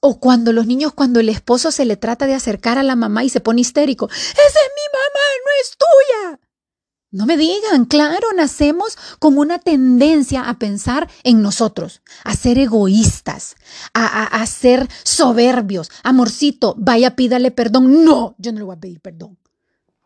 O 0.00 0.18
cuando 0.18 0.52
los 0.52 0.66
niños, 0.66 0.92
cuando 0.94 1.20
el 1.20 1.28
esposo 1.28 1.70
se 1.70 1.84
le 1.84 1.96
trata 1.96 2.26
de 2.26 2.34
acercar 2.34 2.78
a 2.78 2.82
la 2.82 2.96
mamá 2.96 3.22
y 3.22 3.28
se 3.28 3.40
pone 3.40 3.60
histérico, 3.60 4.08
esa 4.08 4.40
es 4.40 4.70
mi 4.74 4.86
mamá, 4.92 5.26
no 5.44 5.50
es 5.62 5.76
tuya. 5.76 6.40
No 7.12 7.26
me 7.26 7.36
digan, 7.36 7.86
claro, 7.86 8.28
nacemos 8.36 8.96
con 9.18 9.36
una 9.36 9.58
tendencia 9.58 10.48
a 10.48 10.60
pensar 10.60 11.10
en 11.24 11.42
nosotros, 11.42 12.02
a 12.22 12.36
ser 12.36 12.56
egoístas, 12.56 13.56
a, 13.92 14.26
a, 14.26 14.46
ser 14.46 14.88
soberbios. 15.02 15.90
Amorcito, 16.04 16.76
vaya, 16.78 17.16
pídale 17.16 17.50
perdón. 17.50 18.04
No, 18.04 18.36
yo 18.38 18.52
no 18.52 18.58
le 18.58 18.64
voy 18.64 18.76
a 18.76 18.80
pedir 18.80 19.00
perdón. 19.00 19.36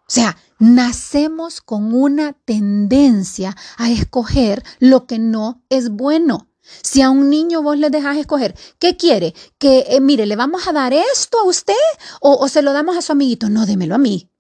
O 0.07 0.11
sea, 0.11 0.39
nacemos 0.59 1.61
con 1.61 1.95
una 1.95 2.33
tendencia 2.33 3.55
a 3.77 3.91
escoger 3.91 4.63
lo 4.79 5.07
que 5.07 5.19
no 5.19 5.63
es 5.69 5.91
bueno. 5.91 6.49
Si 6.83 7.03
a 7.03 7.11
un 7.11 7.31
niño 7.31 7.63
vos 7.63 7.79
le 7.79 7.91
dejas 7.91 8.17
escoger, 8.17 8.55
¿qué 8.79 8.97
quiere? 8.97 9.35
Que, 9.59 9.87
eh, 9.89 10.01
mire, 10.01 10.27
¿le 10.27 10.37
vamos 10.37 10.67
a 10.67 10.73
dar 10.73 10.93
esto 10.93 11.39
a 11.39 11.45
usted 11.45 11.75
o, 12.21 12.37
o 12.37 12.49
se 12.49 12.63
lo 12.63 12.73
damos 12.73 12.97
a 12.97 13.03
su 13.03 13.13
amiguito? 13.13 13.49
No, 13.49 13.67
démelo 13.67 13.95
a 13.95 13.99
mí. 13.99 14.31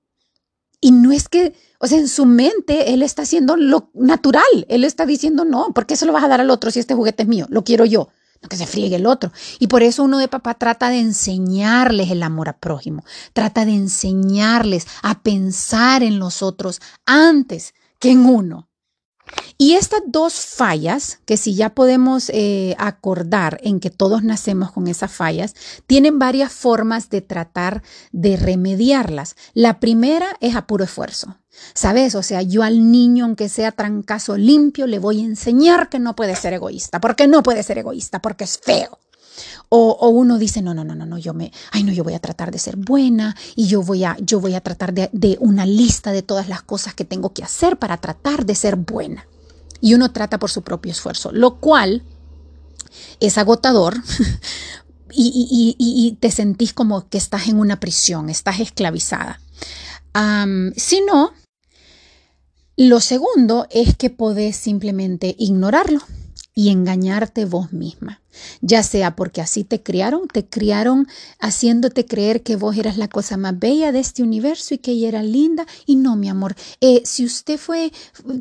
Y 0.80 0.90
no 0.90 1.12
es 1.12 1.30
que, 1.30 1.54
o 1.78 1.86
sea, 1.86 1.98
en 1.98 2.08
su 2.08 2.26
mente 2.26 2.92
él 2.92 3.02
está 3.02 3.22
haciendo 3.22 3.56
lo 3.56 3.90
natural. 3.94 4.66
Él 4.68 4.84
está 4.84 5.06
diciendo, 5.06 5.46
no, 5.46 5.72
¿por 5.72 5.86
qué 5.86 5.96
se 5.96 6.04
lo 6.04 6.12
vas 6.12 6.24
a 6.24 6.28
dar 6.28 6.42
al 6.42 6.50
otro 6.50 6.70
si 6.70 6.78
este 6.78 6.94
juguete 6.94 7.22
es 7.22 7.28
mío? 7.28 7.46
Lo 7.48 7.64
quiero 7.64 7.86
yo. 7.86 8.10
Que 8.50 8.56
se 8.56 8.66
friegue 8.66 8.96
el 8.96 9.06
otro. 9.06 9.32
Y 9.58 9.68
por 9.68 9.82
eso 9.82 10.02
uno 10.02 10.18
de 10.18 10.28
papá 10.28 10.52
trata 10.54 10.90
de 10.90 10.98
enseñarles 10.98 12.10
el 12.10 12.22
amor 12.22 12.50
a 12.50 12.58
prójimo. 12.58 13.02
Trata 13.32 13.64
de 13.64 13.72
enseñarles 13.72 14.86
a 15.02 15.22
pensar 15.22 16.02
en 16.02 16.18
los 16.18 16.42
otros 16.42 16.82
antes 17.06 17.72
que 17.98 18.10
en 18.10 18.26
uno. 18.26 18.68
Y 19.56 19.74
estas 19.74 20.00
dos 20.06 20.34
fallas, 20.34 21.20
que 21.26 21.36
si 21.36 21.54
ya 21.54 21.70
podemos 21.70 22.30
eh, 22.30 22.74
acordar 22.78 23.60
en 23.62 23.78
que 23.80 23.90
todos 23.90 24.24
nacemos 24.24 24.72
con 24.72 24.88
esas 24.88 25.12
fallas, 25.12 25.54
tienen 25.86 26.18
varias 26.18 26.52
formas 26.52 27.08
de 27.08 27.20
tratar 27.20 27.82
de 28.12 28.36
remediarlas. 28.36 29.36
La 29.52 29.78
primera 29.78 30.36
es 30.40 30.56
a 30.56 30.66
puro 30.66 30.84
esfuerzo. 30.84 31.36
¿Sabes? 31.72 32.16
O 32.16 32.22
sea, 32.22 32.42
yo 32.42 32.64
al 32.64 32.90
niño, 32.90 33.24
aunque 33.24 33.48
sea 33.48 33.70
trancazo 33.70 34.36
limpio, 34.36 34.88
le 34.88 34.98
voy 34.98 35.20
a 35.20 35.24
enseñar 35.24 35.88
que 35.88 36.00
no 36.00 36.16
puede 36.16 36.34
ser 36.34 36.52
egoísta. 36.52 37.00
porque 37.00 37.28
no 37.28 37.44
puede 37.44 37.62
ser 37.62 37.78
egoísta? 37.78 38.20
Porque 38.20 38.44
es 38.44 38.58
feo. 38.58 38.98
O, 39.68 40.08
uno 40.08 40.38
dice, 40.38 40.62
no, 40.62 40.74
no, 40.74 40.84
no, 40.84 40.94
no, 40.94 41.06
no, 41.06 41.18
yo 41.18 41.34
me, 41.34 41.52
ay, 41.72 41.82
no, 41.82 41.92
yo 41.92 42.04
voy 42.04 42.14
a 42.14 42.20
tratar 42.20 42.50
de 42.50 42.58
ser 42.58 42.76
buena 42.76 43.36
y 43.56 43.66
yo 43.66 43.82
voy 43.82 44.04
a, 44.04 44.16
yo 44.20 44.40
voy 44.40 44.54
a 44.54 44.60
tratar 44.60 44.94
de, 44.94 45.10
de 45.12 45.36
una 45.40 45.66
lista 45.66 46.12
de 46.12 46.22
todas 46.22 46.48
las 46.48 46.62
cosas 46.62 46.94
que 46.94 47.04
tengo 47.04 47.32
que 47.32 47.42
hacer 47.42 47.78
para 47.78 47.96
tratar 47.96 48.46
de 48.46 48.54
ser 48.54 48.76
buena 48.76 49.26
y 49.80 49.92
uno 49.92 50.12
trata 50.12 50.38
por 50.38 50.50
su 50.50 50.62
propio 50.62 50.92
esfuerzo, 50.92 51.30
lo 51.30 51.56
cual 51.56 52.02
es 53.20 53.38
agotador 53.38 53.96
y, 55.12 56.16
te 56.20 56.30
sentís 56.30 56.72
como 56.72 57.08
que 57.08 57.18
estás 57.18 57.48
en 57.48 57.58
una 57.58 57.80
prisión, 57.80 58.30
estás 58.30 58.60
esclavizada. 58.60 59.40
si 60.76 61.00
no, 61.02 61.32
lo 62.76 63.00
segundo 63.00 63.66
es 63.70 63.96
que 63.96 64.10
podés 64.10 64.56
simplemente 64.56 65.36
ignorarlo 65.38 66.00
y 66.54 66.70
engañarte 66.70 67.44
vos 67.46 67.72
misma, 67.72 68.22
ya 68.60 68.84
sea 68.84 69.16
porque 69.16 69.40
así 69.40 69.64
te 69.64 69.82
criaron, 69.82 70.28
te 70.28 70.46
criaron 70.46 71.08
haciéndote 71.40 72.06
creer 72.06 72.42
que 72.42 72.54
vos 72.54 72.76
eras 72.76 72.96
la 72.96 73.08
cosa 73.08 73.36
más 73.36 73.58
bella 73.58 73.90
de 73.90 73.98
este 73.98 74.22
universo 74.22 74.74
y 74.74 74.78
que 74.78 74.92
ella 74.92 75.08
era 75.08 75.22
linda. 75.22 75.66
Y 75.84 75.96
no, 75.96 76.14
mi 76.14 76.28
amor, 76.28 76.54
eh, 76.80 77.02
si 77.04 77.24
usted 77.24 77.58
fue, 77.58 77.92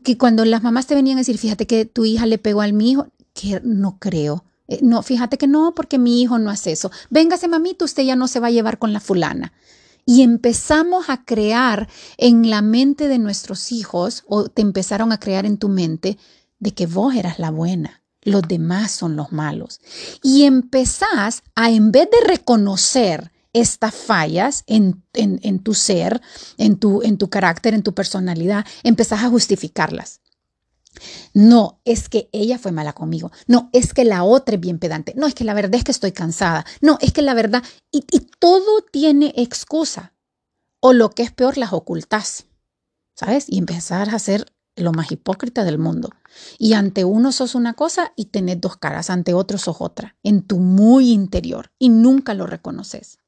que 0.03 0.17
cuando 0.17 0.45
las 0.45 0.61
mamás 0.61 0.85
te 0.85 0.93
venían 0.93 1.17
a 1.17 1.21
decir, 1.21 1.39
fíjate 1.39 1.65
que 1.65 1.85
tu 1.85 2.05
hija 2.05 2.27
le 2.27 2.37
pegó 2.37 2.61
al 2.61 2.73
mi 2.73 2.91
hijo, 2.91 3.07
que 3.33 3.59
no 3.63 3.97
creo. 3.97 4.45
Eh, 4.67 4.79
no, 4.83 5.01
fíjate 5.01 5.39
que 5.39 5.47
no, 5.47 5.73
porque 5.73 5.97
mi 5.97 6.21
hijo 6.21 6.37
no 6.37 6.51
hace 6.51 6.71
eso. 6.71 6.91
Véngase, 7.09 7.47
mamita, 7.47 7.83
usted 7.83 8.03
ya 8.03 8.15
no 8.15 8.27
se 8.27 8.39
va 8.39 8.47
a 8.47 8.51
llevar 8.51 8.77
con 8.77 8.93
la 8.93 8.99
fulana. 8.99 9.53
Y 10.05 10.21
empezamos 10.21 11.09
a 11.09 11.25
crear 11.25 11.87
en 12.17 12.49
la 12.49 12.61
mente 12.61 13.07
de 13.07 13.17
nuestros 13.17 13.71
hijos, 13.71 14.23
o 14.27 14.49
te 14.49 14.61
empezaron 14.61 15.11
a 15.11 15.19
crear 15.19 15.47
en 15.47 15.57
tu 15.57 15.69
mente, 15.69 16.19
de 16.59 16.73
que 16.73 16.85
vos 16.85 17.15
eras 17.15 17.39
la 17.39 17.49
buena 17.49 18.02
los 18.23 18.41
demás 18.43 18.91
son 18.91 19.15
los 19.15 19.31
malos. 19.31 19.79
Y 20.21 20.43
empezás 20.43 21.43
a, 21.55 21.69
en 21.69 21.91
vez 21.91 22.09
de 22.11 22.27
reconocer 22.27 23.31
estas 23.53 23.93
fallas 23.93 24.63
en, 24.65 25.03
tu 25.63 25.73
ser, 25.73 26.21
en 26.57 26.77
tu, 26.77 27.03
en 27.03 27.17
tu 27.17 27.29
carácter, 27.29 27.73
en 27.73 27.83
tu 27.83 27.93
personalidad, 27.93 28.65
empezás 28.83 29.23
a 29.23 29.29
justificarlas. 29.29 30.21
No, 31.33 31.79
es 31.85 32.09
que 32.09 32.29
ella 32.31 32.59
fue 32.59 32.71
mala 32.71 32.93
conmigo. 32.93 33.31
No, 33.47 33.69
es 33.73 33.93
que 33.93 34.05
la 34.05 34.23
otra 34.23 34.55
es 34.55 34.61
bien 34.61 34.79
pedante. 34.79 35.13
No, 35.15 35.25
es 35.27 35.33
que 35.33 35.43
la 35.43 35.53
verdad 35.53 35.75
es 35.75 35.83
que 35.83 35.91
estoy 35.91 36.11
cansada. 36.11 36.65
No, 36.81 36.97
es 37.01 37.11
que 37.11 37.21
la 37.21 37.33
verdad... 37.33 37.63
Y, 37.91 38.05
y 38.11 38.19
todo 38.39 38.83
tiene 38.91 39.33
excusa. 39.37 40.13
O 40.79 40.93
lo 40.93 41.09
que 41.11 41.23
es 41.23 41.31
peor, 41.31 41.57
las 41.57 41.73
ocultas. 41.73 42.45
¿Sabes? 43.15 43.45
Y 43.47 43.57
empezar 43.57 44.09
a 44.09 44.15
hacer 44.15 44.52
lo 44.75 44.91
más 44.91 45.11
hipócrita 45.11 45.63
del 45.63 45.77
mundo. 45.77 46.09
Y 46.57 46.73
ante 46.73 47.05
uno 47.05 47.31
sos 47.31 47.55
una 47.55 47.73
cosa 47.73 48.13
y 48.15 48.25
tenés 48.25 48.59
dos 48.59 48.77
caras, 48.77 49.09
ante 49.09 49.33
otro 49.33 49.57
sos 49.57 49.77
otra, 49.79 50.15
en 50.23 50.41
tu 50.41 50.59
muy 50.59 51.11
interior, 51.11 51.71
y 51.77 51.89
nunca 51.89 52.33
lo 52.33 52.47
reconoces. 52.47 53.19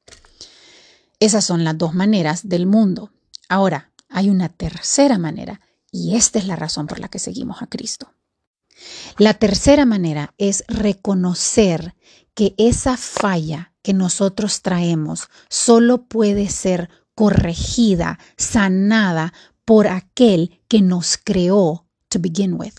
Esas 1.20 1.44
son 1.44 1.64
las 1.64 1.78
dos 1.78 1.94
maneras 1.94 2.48
del 2.48 2.66
mundo. 2.66 3.10
Ahora, 3.48 3.92
hay 4.08 4.28
una 4.28 4.48
tercera 4.48 5.18
manera, 5.18 5.60
y 5.90 6.16
esta 6.16 6.38
es 6.38 6.46
la 6.46 6.56
razón 6.56 6.86
por 6.86 6.98
la 6.98 7.08
que 7.08 7.18
seguimos 7.18 7.62
a 7.62 7.66
Cristo. 7.66 8.12
La 9.16 9.34
tercera 9.34 9.86
manera 9.86 10.34
es 10.36 10.64
reconocer 10.68 11.94
que 12.34 12.54
esa 12.58 12.96
falla 12.96 13.72
que 13.82 13.94
nosotros 13.94 14.60
traemos 14.60 15.28
solo 15.48 16.06
puede 16.06 16.50
ser 16.50 16.90
corregida, 17.14 18.18
sanada 18.36 19.32
por 19.66 19.88
aquel 19.88 20.62
que 20.68 20.80
nos 20.80 21.18
creó 21.18 21.86
to 22.08 22.18
begin 22.18 22.54
with. 22.54 22.72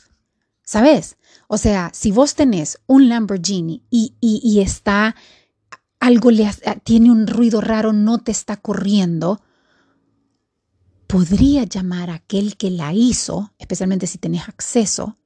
¿Sabes? 0.64 1.18
O 1.48 1.58
sea, 1.58 1.92
si 1.94 2.12
vos 2.12 2.34
tenés 2.34 2.80
un 2.88 3.08
Lamborghini 3.08 3.84
y, 3.92 4.16
y, 4.20 4.60
está 4.60 5.16
algo 6.00 6.32
le 6.32 6.50
tiene 6.84 7.12
un 7.12 7.28
ruido 7.28 7.62
raro, 7.62 7.94
no 7.94 8.18
te 8.18 8.32
está 8.32 8.58
corriendo, 8.58 9.42
podría 11.08 11.64
llamar 11.64 12.10
a 12.10 12.16
aquel 12.16 12.58
que 12.58 12.70
la 12.70 12.94
hizo, 12.94 13.54
especialmente 13.60 14.08
si 14.08 14.18
tenés 14.18 14.48
acceso, 14.48 15.18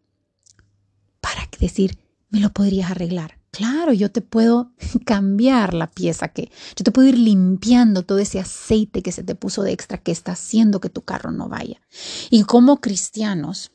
para 1.22 1.48
decir, 1.60 1.98
me 2.30 2.40
lo 2.40 2.52
podrías 2.52 2.92
arreglar. 2.92 3.41
Claro, 3.52 3.92
yo 3.92 4.10
te 4.10 4.22
puedo 4.22 4.72
cambiar 5.06 5.74
la 5.74 5.92
pieza 5.92 6.30
que, 6.30 6.50
yo 6.76 6.84
te 6.84 6.92
puedo 6.92 7.10
ir 7.10 7.18
limpiando 7.18 8.04
todo 8.04 8.20
ese 8.20 8.40
aceite 8.40 9.02
que 9.02 9.12
se 9.12 9.24
te 9.24 9.36
puso 9.36 9.64
de 9.64 9.74
extra 9.74 9.98
que 9.98 10.12
está 10.12 10.32
haciendo 10.32 10.80
que 10.80 10.90
tu 10.90 11.02
carro 11.02 11.32
no 11.32 11.50
vaya. 11.50 11.82
Y 12.30 12.44
como 12.44 12.80
cristianos, 12.80 13.72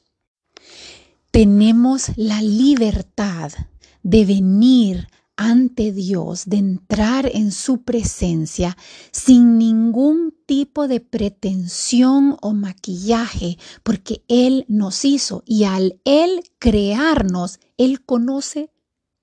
tenemos 1.30 2.12
la 2.16 2.40
libertad 2.40 3.52
de 4.02 4.24
venir 4.24 5.08
ante 5.36 5.92
Dios, 5.92 6.46
de 6.46 6.56
entrar 6.56 7.30
en 7.34 7.52
su 7.52 7.82
presencia 7.82 8.76
sin 9.10 9.58
ningún 9.58 10.34
tipo 10.46 10.88
de 10.88 11.00
pretensión 11.00 12.38
o 12.40 12.54
maquillaje, 12.54 13.58
porque 13.82 14.24
Él 14.28 14.64
nos 14.68 15.04
hizo 15.04 15.42
y 15.44 15.64
al 15.64 16.00
Él 16.04 16.42
crearnos, 16.58 17.60
Él 17.76 18.02
conoce 18.02 18.70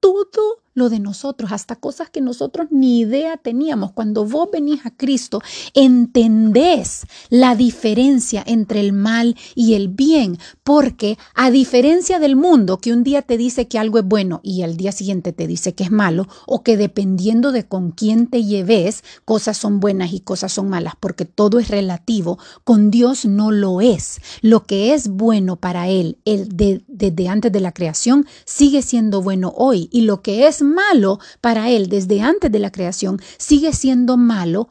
todo 0.03 0.62
lo 0.73 0.89
de 0.89 0.99
nosotros, 0.99 1.51
hasta 1.51 1.75
cosas 1.75 2.09
que 2.09 2.21
nosotros 2.21 2.67
ni 2.71 2.99
idea 2.99 3.37
teníamos. 3.37 3.91
Cuando 3.91 4.25
vos 4.25 4.49
venís 4.51 4.85
a 4.85 4.91
Cristo, 4.91 5.41
entendés 5.73 7.05
la 7.29 7.55
diferencia 7.55 8.43
entre 8.45 8.79
el 8.79 8.93
mal 8.93 9.35
y 9.55 9.75
el 9.75 9.87
bien, 9.87 10.37
porque 10.63 11.17
a 11.35 11.51
diferencia 11.51 12.19
del 12.19 12.35
mundo 12.35 12.77
que 12.77 12.93
un 12.93 13.03
día 13.03 13.21
te 13.21 13.37
dice 13.37 13.67
que 13.67 13.77
algo 13.77 13.99
es 13.99 14.05
bueno 14.05 14.39
y 14.43 14.63
al 14.63 14.77
día 14.77 14.91
siguiente 14.91 15.33
te 15.33 15.47
dice 15.47 15.73
que 15.73 15.83
es 15.83 15.91
malo, 15.91 16.27
o 16.47 16.63
que 16.63 16.77
dependiendo 16.77 17.51
de 17.51 17.67
con 17.67 17.91
quién 17.91 18.27
te 18.27 18.43
lleves, 18.43 19.03
cosas 19.25 19.57
son 19.57 19.79
buenas 19.79 20.13
y 20.13 20.19
cosas 20.21 20.53
son 20.53 20.69
malas, 20.69 20.93
porque 20.99 21.25
todo 21.25 21.59
es 21.59 21.69
relativo, 21.69 22.39
con 22.63 22.89
Dios 22.89 23.25
no 23.25 23.51
lo 23.51 23.81
es. 23.81 24.19
Lo 24.41 24.63
que 24.65 24.93
es 24.93 25.09
bueno 25.09 25.57
para 25.57 25.87
Él, 25.89 26.17
desde 26.25 27.27
antes 27.27 27.51
de 27.51 27.59
la 27.59 27.73
creación, 27.73 28.25
sigue 28.45 28.81
siendo 28.81 29.21
bueno 29.21 29.53
hoy, 29.55 29.89
y 29.91 30.01
lo 30.01 30.21
que 30.21 30.47
es 30.47 30.62
malo 30.63 31.19
para 31.41 31.69
Él 31.69 31.87
desde 31.87 32.21
antes 32.21 32.51
de 32.51 32.59
la 32.59 32.71
creación 32.71 33.19
sigue 33.37 33.73
siendo 33.73 34.17
malo 34.17 34.69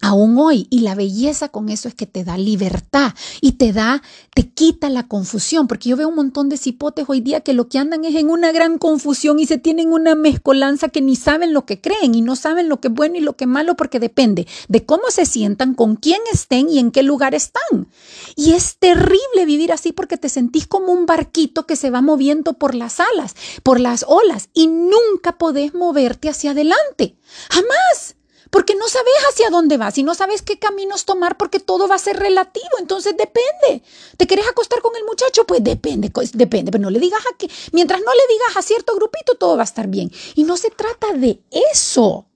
aún 0.00 0.38
hoy. 0.38 0.66
Y 0.70 0.80
la 0.80 0.94
belleza 0.94 1.48
con 1.48 1.68
eso 1.68 1.88
es 1.88 1.94
que 1.94 2.06
te 2.06 2.24
da 2.24 2.38
libertad 2.38 3.14
y 3.40 3.52
te 3.52 3.72
da, 3.72 4.02
te 4.34 4.48
quita 4.48 4.88
la 4.88 5.08
confusión, 5.08 5.66
porque 5.66 5.88
yo 5.88 5.96
veo 5.96 6.08
un 6.08 6.14
montón 6.14 6.48
de 6.48 6.56
cipotes 6.56 7.06
hoy 7.08 7.20
día 7.20 7.40
que 7.40 7.52
lo 7.52 7.68
que 7.68 7.78
andan 7.78 8.04
es 8.04 8.14
en 8.14 8.30
una 8.30 8.52
gran 8.52 8.78
confusión 8.78 9.38
y 9.38 9.46
se 9.46 9.58
tienen 9.58 9.92
una 9.92 10.14
mezcolanza 10.14 10.88
que 10.88 11.00
ni 11.00 11.16
saben 11.16 11.52
lo 11.52 11.66
que 11.66 11.80
creen 11.80 12.14
y 12.14 12.22
no 12.22 12.36
saben 12.36 12.68
lo 12.68 12.80
que 12.80 12.88
es 12.88 12.94
bueno 12.94 13.16
y 13.16 13.20
lo 13.20 13.36
que 13.36 13.44
es 13.44 13.50
malo, 13.50 13.76
porque 13.76 14.00
depende 14.00 14.46
de 14.68 14.84
cómo 14.84 15.10
se 15.10 15.26
sientan, 15.26 15.74
con 15.74 15.96
quién 15.96 16.20
estén 16.32 16.68
y 16.68 16.78
en 16.78 16.90
qué 16.90 17.02
lugar 17.02 17.34
están. 17.34 17.88
Y 18.36 18.52
es 18.52 18.78
terrible 18.78 19.44
vivir 19.46 19.72
así 19.72 19.92
porque 19.92 20.16
te 20.16 20.28
sentís 20.28 20.66
como 20.66 20.92
un 20.92 21.06
barquito 21.06 21.66
que 21.66 21.76
se 21.76 21.90
va 21.90 22.00
moviendo 22.00 22.54
por 22.54 22.74
las 22.74 23.00
alas, 23.00 23.34
por 23.62 23.80
las 23.80 24.04
olas 24.06 24.48
y 24.54 24.68
nunca 24.68 25.38
podés 25.38 25.74
moverte 25.74 26.28
hacia 26.28 26.52
adelante. 26.52 27.16
Jamás 27.50 28.17
porque 28.50 28.74
no 28.74 28.88
sabes 28.88 29.12
hacia 29.30 29.50
dónde 29.50 29.76
vas 29.76 29.98
y 29.98 30.02
no 30.02 30.14
sabes 30.14 30.42
qué 30.42 30.58
caminos 30.58 31.04
tomar 31.04 31.36
porque 31.36 31.60
todo 31.60 31.88
va 31.88 31.96
a 31.96 31.98
ser 31.98 32.16
relativo, 32.16 32.78
entonces 32.78 33.14
depende. 33.16 33.82
¿Te 34.16 34.26
querés 34.26 34.48
acostar 34.48 34.80
con 34.80 34.96
el 34.96 35.04
muchacho? 35.04 35.44
Pues 35.46 35.62
depende, 35.62 36.10
depende, 36.32 36.70
pero 36.70 36.82
no 36.82 36.90
le 36.90 37.00
digas 37.00 37.22
a 37.32 37.36
que, 37.36 37.50
mientras 37.72 38.00
no 38.00 38.12
le 38.12 38.34
digas 38.34 38.56
a 38.56 38.62
cierto 38.62 38.94
grupito, 38.94 39.34
todo 39.34 39.56
va 39.56 39.62
a 39.62 39.64
estar 39.64 39.88
bien. 39.88 40.10
Y 40.34 40.44
no 40.44 40.56
se 40.56 40.70
trata 40.70 41.12
de 41.12 41.40
eso. 41.72 42.26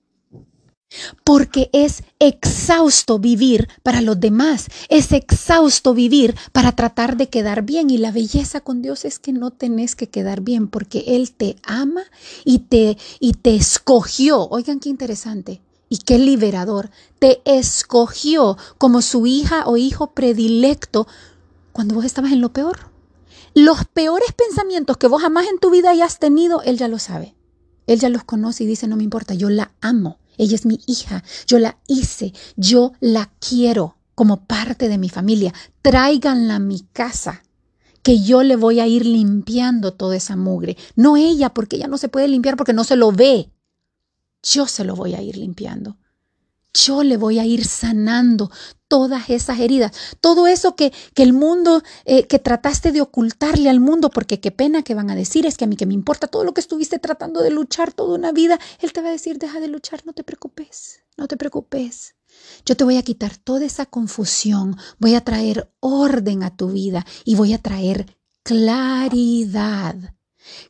Porque 1.23 1.71
es 1.73 2.03
exhausto 2.19 3.17
vivir 3.17 3.67
para 3.81 4.01
los 4.01 4.19
demás, 4.19 4.67
es 4.89 5.11
exhausto 5.11 5.95
vivir 5.95 6.35
para 6.51 6.73
tratar 6.73 7.17
de 7.17 7.29
quedar 7.29 7.63
bien 7.63 7.89
y 7.89 7.97
la 7.97 8.11
belleza 8.11 8.61
con 8.61 8.83
Dios 8.83 9.03
es 9.03 9.17
que 9.17 9.33
no 9.33 9.49
tenés 9.49 9.95
que 9.95 10.09
quedar 10.09 10.41
bien 10.41 10.67
porque 10.67 11.03
Él 11.07 11.33
te 11.33 11.55
ama 11.63 12.03
y 12.45 12.59
te, 12.59 12.99
y 13.19 13.33
te 13.33 13.55
escogió. 13.55 14.47
Oigan 14.49 14.79
qué 14.79 14.89
interesante 14.89 15.61
y 15.93 15.99
qué 15.99 16.17
liberador, 16.17 16.89
te 17.19 17.43
escogió 17.45 18.57
como 18.79 19.03
su 19.03 19.27
hija 19.27 19.67
o 19.67 19.77
hijo 19.77 20.15
predilecto 20.15 21.05
cuando 21.71 21.93
vos 21.93 22.03
estabas 22.03 22.31
en 22.31 22.41
lo 22.41 22.51
peor. 22.51 22.89
Los 23.53 23.85
peores 23.85 24.31
pensamientos 24.31 24.97
que 24.97 25.05
vos 25.05 25.21
jamás 25.21 25.45
en 25.45 25.59
tu 25.59 25.69
vida 25.69 25.91
hayas 25.91 26.17
tenido, 26.17 26.63
Él 26.63 26.79
ya 26.79 26.87
lo 26.87 26.97
sabe. 26.97 27.35
Él 27.85 27.99
ya 27.99 28.09
los 28.09 28.23
conoce 28.23 28.63
y 28.63 28.67
dice, 28.67 28.87
no 28.87 28.95
me 28.95 29.03
importa, 29.03 29.35
yo 29.35 29.51
la 29.51 29.71
amo. 29.81 30.17
Ella 30.39 30.55
es 30.55 30.65
mi 30.65 30.79
hija, 30.87 31.23
yo 31.45 31.59
la 31.59 31.77
hice, 31.85 32.33
yo 32.55 32.93
la 32.99 33.31
quiero 33.39 33.97
como 34.15 34.47
parte 34.47 34.89
de 34.89 34.97
mi 34.97 35.09
familia. 35.09 35.53
Tráiganla 35.83 36.55
a 36.55 36.59
mi 36.59 36.87
casa, 36.91 37.43
que 38.01 38.19
yo 38.19 38.41
le 38.41 38.55
voy 38.55 38.79
a 38.79 38.87
ir 38.87 39.05
limpiando 39.05 39.93
toda 39.93 40.15
esa 40.15 40.35
mugre. 40.35 40.75
No 40.95 41.17
ella, 41.17 41.53
porque 41.53 41.75
ella 41.75 41.87
no 41.87 41.99
se 41.99 42.09
puede 42.09 42.27
limpiar 42.27 42.57
porque 42.57 42.73
no 42.73 42.83
se 42.83 42.95
lo 42.95 43.11
ve 43.11 43.52
yo 44.43 44.67
se 44.67 44.83
lo 44.83 44.95
voy 44.95 45.15
a 45.15 45.21
ir 45.21 45.37
limpiando. 45.37 45.97
Yo 46.73 47.03
le 47.03 47.17
voy 47.17 47.37
a 47.37 47.45
ir 47.45 47.65
sanando 47.65 48.51
todas 48.87 49.29
esas 49.29 49.59
heridas, 49.59 49.91
todo 50.21 50.47
eso 50.47 50.75
que, 50.75 50.91
que 51.13 51.21
el 51.21 51.31
mundo, 51.31 51.83
eh, 52.05 52.25
que 52.25 52.39
trataste 52.39 52.91
de 52.91 53.01
ocultarle 53.01 53.69
al 53.69 53.79
mundo, 53.79 54.09
porque 54.09 54.39
qué 54.39 54.51
pena 54.51 54.81
que 54.81 54.95
van 54.95 55.11
a 55.11 55.15
decir, 55.15 55.45
es 55.45 55.55
que 55.55 55.65
a 55.65 55.67
mí 55.67 55.75
que 55.75 55.85
me 55.85 55.93
importa 55.93 56.27
todo 56.27 56.43
lo 56.43 56.53
que 56.53 56.61
estuviste 56.61 56.97
tratando 56.97 57.41
de 57.41 57.51
luchar 57.51 57.93
toda 57.93 58.15
una 58.15 58.31
vida, 58.31 58.59
Él 58.79 58.91
te 58.91 59.01
va 59.01 59.09
a 59.09 59.11
decir, 59.11 59.37
deja 59.37 59.59
de 59.59 59.67
luchar, 59.67 60.01
no 60.05 60.13
te 60.13 60.23
preocupes, 60.23 61.03
no 61.15 61.27
te 61.27 61.37
preocupes. 61.37 62.15
Yo 62.65 62.75
te 62.75 62.83
voy 62.83 62.97
a 62.97 63.03
quitar 63.03 63.37
toda 63.37 63.65
esa 63.65 63.85
confusión, 63.85 64.75
voy 64.97 65.13
a 65.13 65.21
traer 65.21 65.71
orden 65.79 66.41
a 66.41 66.55
tu 66.55 66.69
vida 66.69 67.05
y 67.23 67.35
voy 67.35 67.53
a 67.53 67.61
traer 67.61 68.17
claridad, 68.41 69.95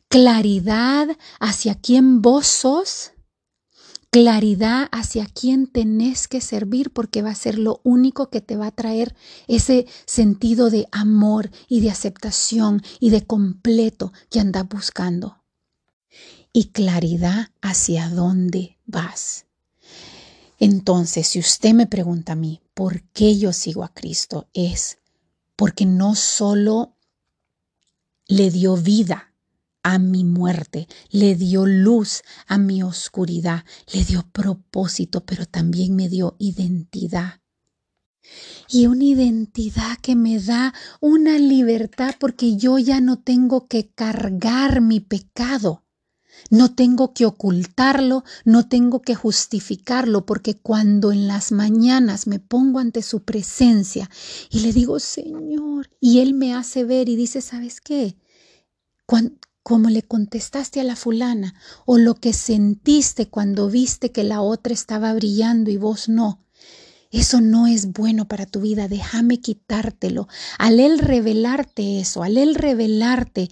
claridad 0.09 1.07
hacia 1.39 1.75
quién 1.75 2.21
vos 2.21 2.45
sos 2.45 3.12
claridad 4.13 4.89
hacia 4.91 5.25
quién 5.25 5.65
tenés 5.65 6.27
que 6.27 6.39
servir 6.39 6.91
porque 6.91 7.23
va 7.23 7.31
a 7.31 7.35
ser 7.35 7.57
lo 7.57 7.81
único 7.83 8.29
que 8.29 8.41
te 8.41 8.55
va 8.55 8.67
a 8.67 8.71
traer 8.71 9.15
ese 9.47 9.87
sentido 10.05 10.69
de 10.69 10.87
amor 10.91 11.49
y 11.67 11.81
de 11.81 11.89
aceptación 11.89 12.83
y 12.99 13.09
de 13.09 13.25
completo 13.25 14.13
que 14.29 14.39
andas 14.39 14.69
buscando. 14.69 15.41
Y 16.53 16.65
claridad 16.65 17.47
hacia 17.59 18.07
dónde 18.09 18.77
vas. 18.85 19.47
Entonces, 20.59 21.29
si 21.29 21.39
usted 21.39 21.73
me 21.73 21.87
pregunta 21.87 22.33
a 22.33 22.35
mí, 22.35 22.61
¿por 22.75 23.01
qué 23.13 23.39
yo 23.39 23.51
sigo 23.51 23.83
a 23.83 23.95
Cristo? 23.95 24.47
Es 24.53 24.99
porque 25.55 25.87
no 25.87 26.13
solo 26.13 26.95
le 28.27 28.51
dio 28.51 28.77
vida 28.77 29.32
a 29.83 29.99
mi 29.99 30.23
muerte, 30.23 30.87
le 31.11 31.35
dio 31.35 31.65
luz 31.65 32.23
a 32.47 32.57
mi 32.57 32.81
oscuridad, 32.83 33.65
le 33.93 34.03
dio 34.03 34.25
propósito, 34.31 35.25
pero 35.25 35.45
también 35.45 35.95
me 35.95 36.09
dio 36.09 36.35
identidad. 36.39 37.41
Y 38.69 38.87
una 38.87 39.03
identidad 39.03 39.97
que 40.01 40.15
me 40.15 40.39
da 40.39 40.73
una 41.01 41.37
libertad 41.37 42.15
porque 42.19 42.55
yo 42.55 42.79
ya 42.79 43.01
no 43.01 43.19
tengo 43.19 43.67
que 43.67 43.89
cargar 43.89 44.81
mi 44.81 45.01
pecado. 45.01 45.83
No 46.49 46.73
tengo 46.73 47.13
que 47.13 47.25
ocultarlo, 47.25 48.23
no 48.43 48.67
tengo 48.67 49.01
que 49.01 49.15
justificarlo, 49.15 50.25
porque 50.25 50.57
cuando 50.57 51.11
en 51.11 51.27
las 51.27 51.51
mañanas 51.51 52.25
me 52.25 52.39
pongo 52.39 52.79
ante 52.79 53.01
su 53.01 53.23
presencia 53.23 54.09
y 54.49 54.61
le 54.61 54.73
digo, 54.73 54.99
Señor, 54.99 55.89
y 55.99 56.19
Él 56.19 56.33
me 56.33 56.53
hace 56.53 56.83
ver 56.85 57.07
y 57.07 57.15
dice, 57.15 57.41
¿sabes 57.41 57.81
qué? 57.81 58.17
Como 59.63 59.89
le 59.89 60.03
contestaste 60.03 60.81
a 60.81 60.83
la 60.83 60.95
fulana 60.95 61.55
o 61.85 61.97
lo 61.97 62.15
que 62.15 62.33
sentiste 62.33 63.29
cuando 63.29 63.69
viste 63.69 64.11
que 64.11 64.23
la 64.23 64.41
otra 64.41 64.73
estaba 64.73 65.13
brillando 65.13 65.71
y 65.71 65.77
vos 65.77 66.09
no. 66.09 66.43
Eso 67.11 67.41
no 67.41 67.67
es 67.67 67.93
bueno 67.93 68.27
para 68.27 68.45
tu 68.45 68.59
vida, 68.59 68.87
déjame 68.87 69.39
quitártelo. 69.39 70.27
Al 70.57 70.79
él 70.79 70.99
revelarte 70.99 71.99
eso, 71.99 72.23
al 72.23 72.37
él 72.37 72.55
revelarte, 72.55 73.49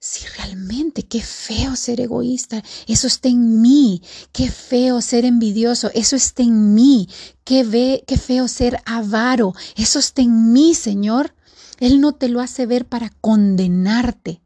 si 0.00 0.26
realmente, 0.36 1.04
qué 1.04 1.20
feo 1.20 1.76
ser 1.76 2.00
egoísta, 2.00 2.64
eso 2.88 3.06
está 3.06 3.28
en 3.28 3.60
mí, 3.60 4.02
qué 4.32 4.50
feo 4.50 5.00
ser 5.00 5.24
envidioso, 5.24 5.92
eso 5.94 6.16
está 6.16 6.42
en 6.42 6.74
mí, 6.74 7.08
qué, 7.44 7.62
ve, 7.62 8.02
qué 8.06 8.18
feo 8.18 8.48
ser 8.48 8.80
avaro, 8.84 9.54
eso 9.76 10.00
está 10.00 10.22
en 10.22 10.52
mí, 10.52 10.74
Señor. 10.74 11.34
Él 11.78 12.00
no 12.00 12.12
te 12.12 12.28
lo 12.28 12.40
hace 12.40 12.66
ver 12.66 12.86
para 12.86 13.10
condenarte, 13.20 14.41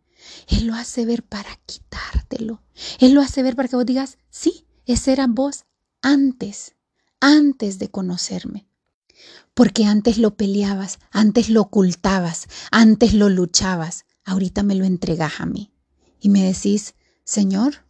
él 0.46 0.66
lo 0.66 0.74
hace 0.74 1.04
ver 1.04 1.22
para 1.22 1.56
quitártelo. 1.66 2.62
Él 2.98 3.12
lo 3.12 3.20
hace 3.20 3.42
ver 3.42 3.56
para 3.56 3.68
que 3.68 3.76
vos 3.76 3.86
digas, 3.86 4.18
sí, 4.30 4.66
ese 4.86 5.12
era 5.12 5.26
vos 5.26 5.64
antes, 6.02 6.76
antes 7.20 7.78
de 7.78 7.90
conocerme. 7.90 8.66
Porque 9.54 9.84
antes 9.84 10.18
lo 10.18 10.36
peleabas, 10.36 10.98
antes 11.10 11.48
lo 11.48 11.62
ocultabas, 11.62 12.46
antes 12.70 13.14
lo 13.14 13.28
luchabas. 13.28 14.04
Ahorita 14.24 14.62
me 14.62 14.74
lo 14.74 14.84
entregas 14.84 15.40
a 15.40 15.46
mí. 15.46 15.72
Y 16.20 16.28
me 16.28 16.42
decís, 16.42 16.94
Señor, 17.24 17.85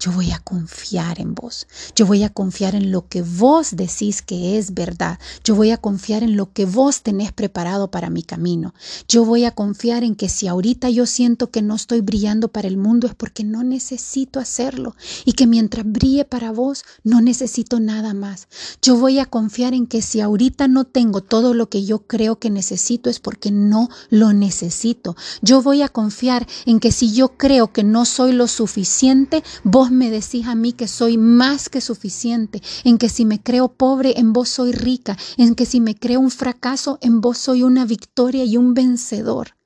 yo 0.00 0.12
voy 0.12 0.30
a 0.30 0.38
confiar 0.38 1.20
en 1.20 1.34
vos. 1.34 1.66
Yo 1.96 2.06
voy 2.06 2.22
a 2.22 2.30
confiar 2.30 2.76
en 2.76 2.92
lo 2.92 3.08
que 3.08 3.22
vos 3.22 3.74
decís 3.74 4.22
que 4.22 4.56
es 4.56 4.72
verdad. 4.72 5.18
Yo 5.42 5.56
voy 5.56 5.72
a 5.72 5.76
confiar 5.76 6.22
en 6.22 6.36
lo 6.36 6.52
que 6.52 6.66
vos 6.66 7.02
tenés 7.02 7.32
preparado 7.32 7.90
para 7.90 8.08
mi 8.08 8.22
camino. 8.22 8.74
Yo 9.08 9.24
voy 9.24 9.44
a 9.44 9.50
confiar 9.50 10.04
en 10.04 10.14
que 10.14 10.28
si 10.28 10.46
ahorita 10.46 10.88
yo 10.90 11.04
siento 11.04 11.50
que 11.50 11.62
no 11.62 11.74
estoy 11.74 12.00
brillando 12.00 12.48
para 12.48 12.68
el 12.68 12.76
mundo 12.76 13.08
es 13.08 13.14
porque 13.14 13.42
no 13.42 13.64
necesito 13.64 14.38
hacerlo 14.38 14.94
y 15.24 15.32
que 15.32 15.48
mientras 15.48 15.84
brille 15.84 16.24
para 16.24 16.52
vos 16.52 16.84
no 17.02 17.20
necesito 17.20 17.80
nada 17.80 18.14
más. 18.14 18.46
Yo 18.80 18.96
voy 18.96 19.18
a 19.18 19.26
confiar 19.26 19.74
en 19.74 19.88
que 19.88 20.00
si 20.00 20.20
ahorita 20.20 20.68
no 20.68 20.84
tengo 20.84 21.22
todo 21.22 21.54
lo 21.54 21.68
que 21.68 21.84
yo 21.84 22.06
creo 22.06 22.38
que 22.38 22.50
necesito 22.50 23.10
es 23.10 23.18
porque 23.18 23.50
no 23.50 23.88
lo 24.10 24.32
necesito. 24.32 25.16
Yo 25.42 25.60
voy 25.60 25.82
a 25.82 25.88
confiar 25.88 26.46
en 26.66 26.78
que 26.78 26.92
si 26.92 27.12
yo 27.12 27.36
creo 27.36 27.72
que 27.72 27.82
no 27.82 28.04
soy 28.04 28.32
lo 28.32 28.46
suficiente, 28.46 29.42
vos 29.64 29.87
me 29.90 30.10
decís 30.10 30.46
a 30.46 30.54
mí 30.54 30.72
que 30.72 30.88
soy 30.88 31.18
más 31.18 31.68
que 31.68 31.80
suficiente, 31.80 32.62
en 32.84 32.98
que 32.98 33.08
si 33.08 33.24
me 33.24 33.42
creo 33.42 33.68
pobre, 33.68 34.18
en 34.18 34.32
vos 34.32 34.48
soy 34.48 34.72
rica, 34.72 35.16
en 35.36 35.54
que 35.54 35.66
si 35.66 35.80
me 35.80 35.94
creo 35.94 36.20
un 36.20 36.30
fracaso, 36.30 36.98
en 37.00 37.20
vos 37.20 37.38
soy 37.38 37.62
una 37.62 37.84
victoria 37.84 38.44
y 38.44 38.56
un 38.56 38.74
vencedor. 38.74 39.56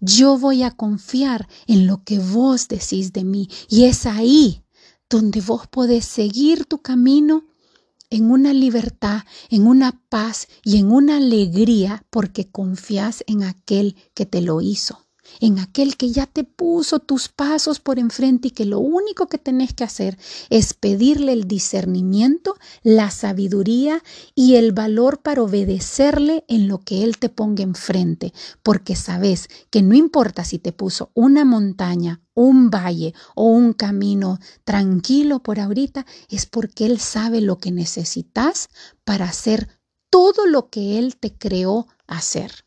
Yo 0.00 0.38
voy 0.38 0.62
a 0.62 0.70
confiar 0.70 1.48
en 1.66 1.86
lo 1.86 2.04
que 2.04 2.18
vos 2.18 2.68
decís 2.68 3.12
de 3.12 3.24
mí 3.24 3.48
y 3.68 3.84
es 3.84 4.06
ahí 4.06 4.62
donde 5.10 5.40
vos 5.40 5.66
podés 5.66 6.04
seguir 6.04 6.66
tu 6.66 6.78
camino 6.82 7.44
en 8.10 8.30
una 8.30 8.52
libertad, 8.52 9.22
en 9.50 9.66
una 9.66 10.00
paz 10.08 10.48
y 10.64 10.78
en 10.78 10.92
una 10.92 11.16
alegría 11.16 12.04
porque 12.10 12.48
confías 12.48 13.24
en 13.26 13.42
aquel 13.42 13.96
que 14.14 14.26
te 14.26 14.40
lo 14.40 14.60
hizo. 14.60 15.07
En 15.40 15.58
aquel 15.58 15.96
que 15.96 16.10
ya 16.10 16.26
te 16.26 16.44
puso 16.44 16.98
tus 16.98 17.28
pasos 17.28 17.80
por 17.80 17.98
enfrente 17.98 18.48
y 18.48 18.50
que 18.50 18.64
lo 18.64 18.78
único 18.78 19.26
que 19.26 19.38
tenés 19.38 19.74
que 19.74 19.84
hacer 19.84 20.18
es 20.50 20.74
pedirle 20.74 21.32
el 21.32 21.46
discernimiento, 21.46 22.56
la 22.82 23.10
sabiduría 23.10 24.02
y 24.34 24.56
el 24.56 24.72
valor 24.72 25.20
para 25.20 25.42
obedecerle 25.42 26.44
en 26.48 26.68
lo 26.68 26.80
que 26.80 27.04
Él 27.04 27.18
te 27.18 27.28
ponga 27.28 27.62
enfrente, 27.62 28.32
porque 28.62 28.96
sabes 28.96 29.48
que 29.70 29.82
no 29.82 29.94
importa 29.94 30.44
si 30.44 30.58
te 30.58 30.72
puso 30.72 31.10
una 31.14 31.44
montaña, 31.44 32.20
un 32.34 32.70
valle 32.70 33.14
o 33.34 33.44
un 33.44 33.72
camino 33.72 34.38
tranquilo 34.64 35.42
por 35.42 35.60
ahorita, 35.60 36.06
es 36.28 36.46
porque 36.46 36.86
Él 36.86 37.00
sabe 37.00 37.40
lo 37.40 37.58
que 37.58 37.72
necesitas 37.72 38.68
para 39.04 39.26
hacer 39.26 39.68
todo 40.10 40.46
lo 40.46 40.70
que 40.70 40.98
Él 40.98 41.16
te 41.16 41.36
creó 41.36 41.86
hacer. 42.06 42.64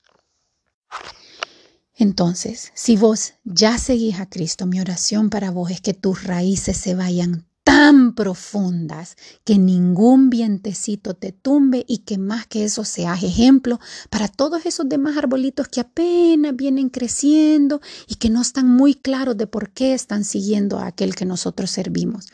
Entonces, 2.02 2.72
si 2.74 2.98
vos 2.98 3.36
ya 3.44 3.78
seguís 3.78 4.20
a 4.20 4.26
Cristo, 4.28 4.66
mi 4.66 4.82
oración 4.82 5.30
para 5.30 5.52
vos 5.52 5.70
es 5.70 5.82
que 5.82 5.94
tus 5.94 6.24
raíces 6.24 6.76
se 6.76 6.96
vayan 6.96 7.46
tan 7.64 8.16
profundas 8.16 9.18
que 9.44 9.60
ningún 9.60 10.32
vientecito 10.32 11.14
te 11.14 11.32
tumbe 11.32 11.86
y 11.88 12.00
que 12.00 12.18
más 12.18 12.48
que 12.48 12.64
eso 12.64 12.86
seas 12.86 13.22
ejemplo 13.22 13.80
para 14.10 14.28
todos 14.28 14.66
esos 14.66 14.90
demás 14.90 15.16
arbolitos 15.16 15.68
que 15.68 15.80
apenas 15.80 16.56
vienen 16.56 16.90
creciendo 16.90 17.82
y 18.08 18.16
que 18.16 18.32
no 18.32 18.42
están 18.42 18.68
muy 18.68 18.96
claros 18.96 19.38
de 19.38 19.46
por 19.46 19.70
qué 19.70 19.94
están 19.94 20.24
siguiendo 20.24 20.80
a 20.80 20.88
aquel 20.88 21.14
que 21.14 21.26
nosotros 21.26 21.70
servimos. 21.70 22.30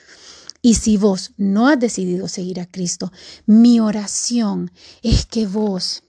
Y 0.61 0.75
si 0.75 0.95
vos 0.95 1.31
no 1.35 1.67
has 1.67 1.77
decidido 1.77 2.29
seguir 2.29 2.61
a 2.61 2.67
Cristo, 2.67 3.11
mi 3.45 3.81
oración 3.81 4.71
es 5.03 5.25
que 5.25 5.45
vos 5.45 6.03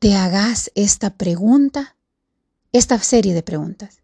te 0.00 0.16
hagas 0.16 0.72
esta 0.74 1.14
pregunta 1.14 1.94
esta 2.72 2.98
serie 2.98 3.34
de 3.34 3.42
preguntas. 3.42 4.02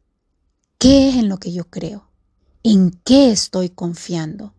¿Qué 0.78 1.08
es 1.08 1.16
en 1.16 1.28
lo 1.28 1.38
que 1.38 1.52
yo 1.52 1.64
creo? 1.70 2.08
¿En 2.62 2.90
qué 3.04 3.30
estoy 3.30 3.68
confiando? 3.70 4.54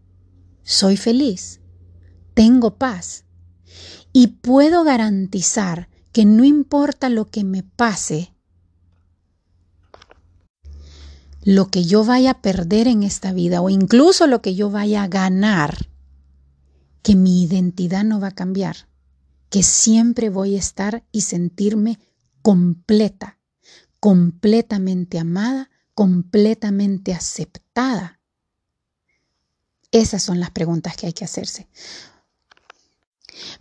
¿Soy 0.63 0.97
feliz? 0.97 1.59
¿Tengo 2.33 2.77
paz? 2.77 3.25
Y 4.13 4.27
puedo 4.27 4.83
garantizar 4.83 5.89
que 6.11 6.25
no 6.25 6.43
importa 6.43 7.09
lo 7.09 7.25
que 7.25 7.43
me 7.43 7.63
pase, 7.63 8.33
lo 11.43 11.69
que 11.69 11.85
yo 11.85 12.03
vaya 12.03 12.31
a 12.31 12.41
perder 12.41 12.87
en 12.87 13.03
esta 13.03 13.33
vida 13.33 13.61
o 13.61 13.69
incluso 13.69 14.25
lo 14.25 14.41
que 14.41 14.55
yo 14.55 14.71
vaya 14.71 15.03
a 15.03 15.07
ganar, 15.07 15.89
que 17.01 17.15
mi 17.15 17.43
identidad 17.43 18.03
no 18.03 18.19
va 18.19 18.29
a 18.29 18.35
cambiar, 18.35 18.87
que 19.49 19.61
siempre 19.61 20.29
voy 20.29 20.55
a 20.55 20.59
estar 20.59 21.03
y 21.11 21.21
sentirme 21.21 21.99
completa, 22.41 23.37
completamente 24.05 25.17
amada, 25.17 25.71
completamente 25.95 27.11
aceptada? 27.11 28.19
Esas 29.91 30.21
son 30.21 30.39
las 30.39 30.51
preguntas 30.51 30.95
que 30.95 31.07
hay 31.07 31.13
que 31.13 31.25
hacerse. 31.25 31.67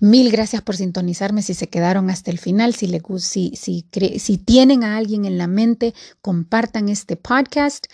Mil 0.01 0.31
gracias 0.31 0.61
por 0.61 0.77
sintonizarme. 0.77 1.41
Si 1.41 1.55
se 1.55 1.71
quedaron 1.71 2.11
hasta 2.11 2.31
el 2.31 2.39
final, 2.39 2.75
si, 2.75 2.89
le, 2.89 3.01
si, 3.21 3.57
si, 3.57 4.37
tienen 4.37 4.85
a 4.85 4.99
alguien 4.99 5.25
en 5.25 5.39
la 5.39 5.47
mente, 5.47 5.95
compartan 6.21 6.91
este 6.91 7.17
podcast 7.17 7.87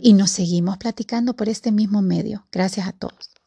y 0.00 0.14
nos 0.14 0.32
seguimos 0.32 0.78
platicando 0.78 1.36
por 1.36 1.48
este 1.48 1.70
mismo 1.70 2.02
medio. 2.02 2.48
Gracias 2.50 2.88
a 2.88 2.92
todos. 2.92 3.37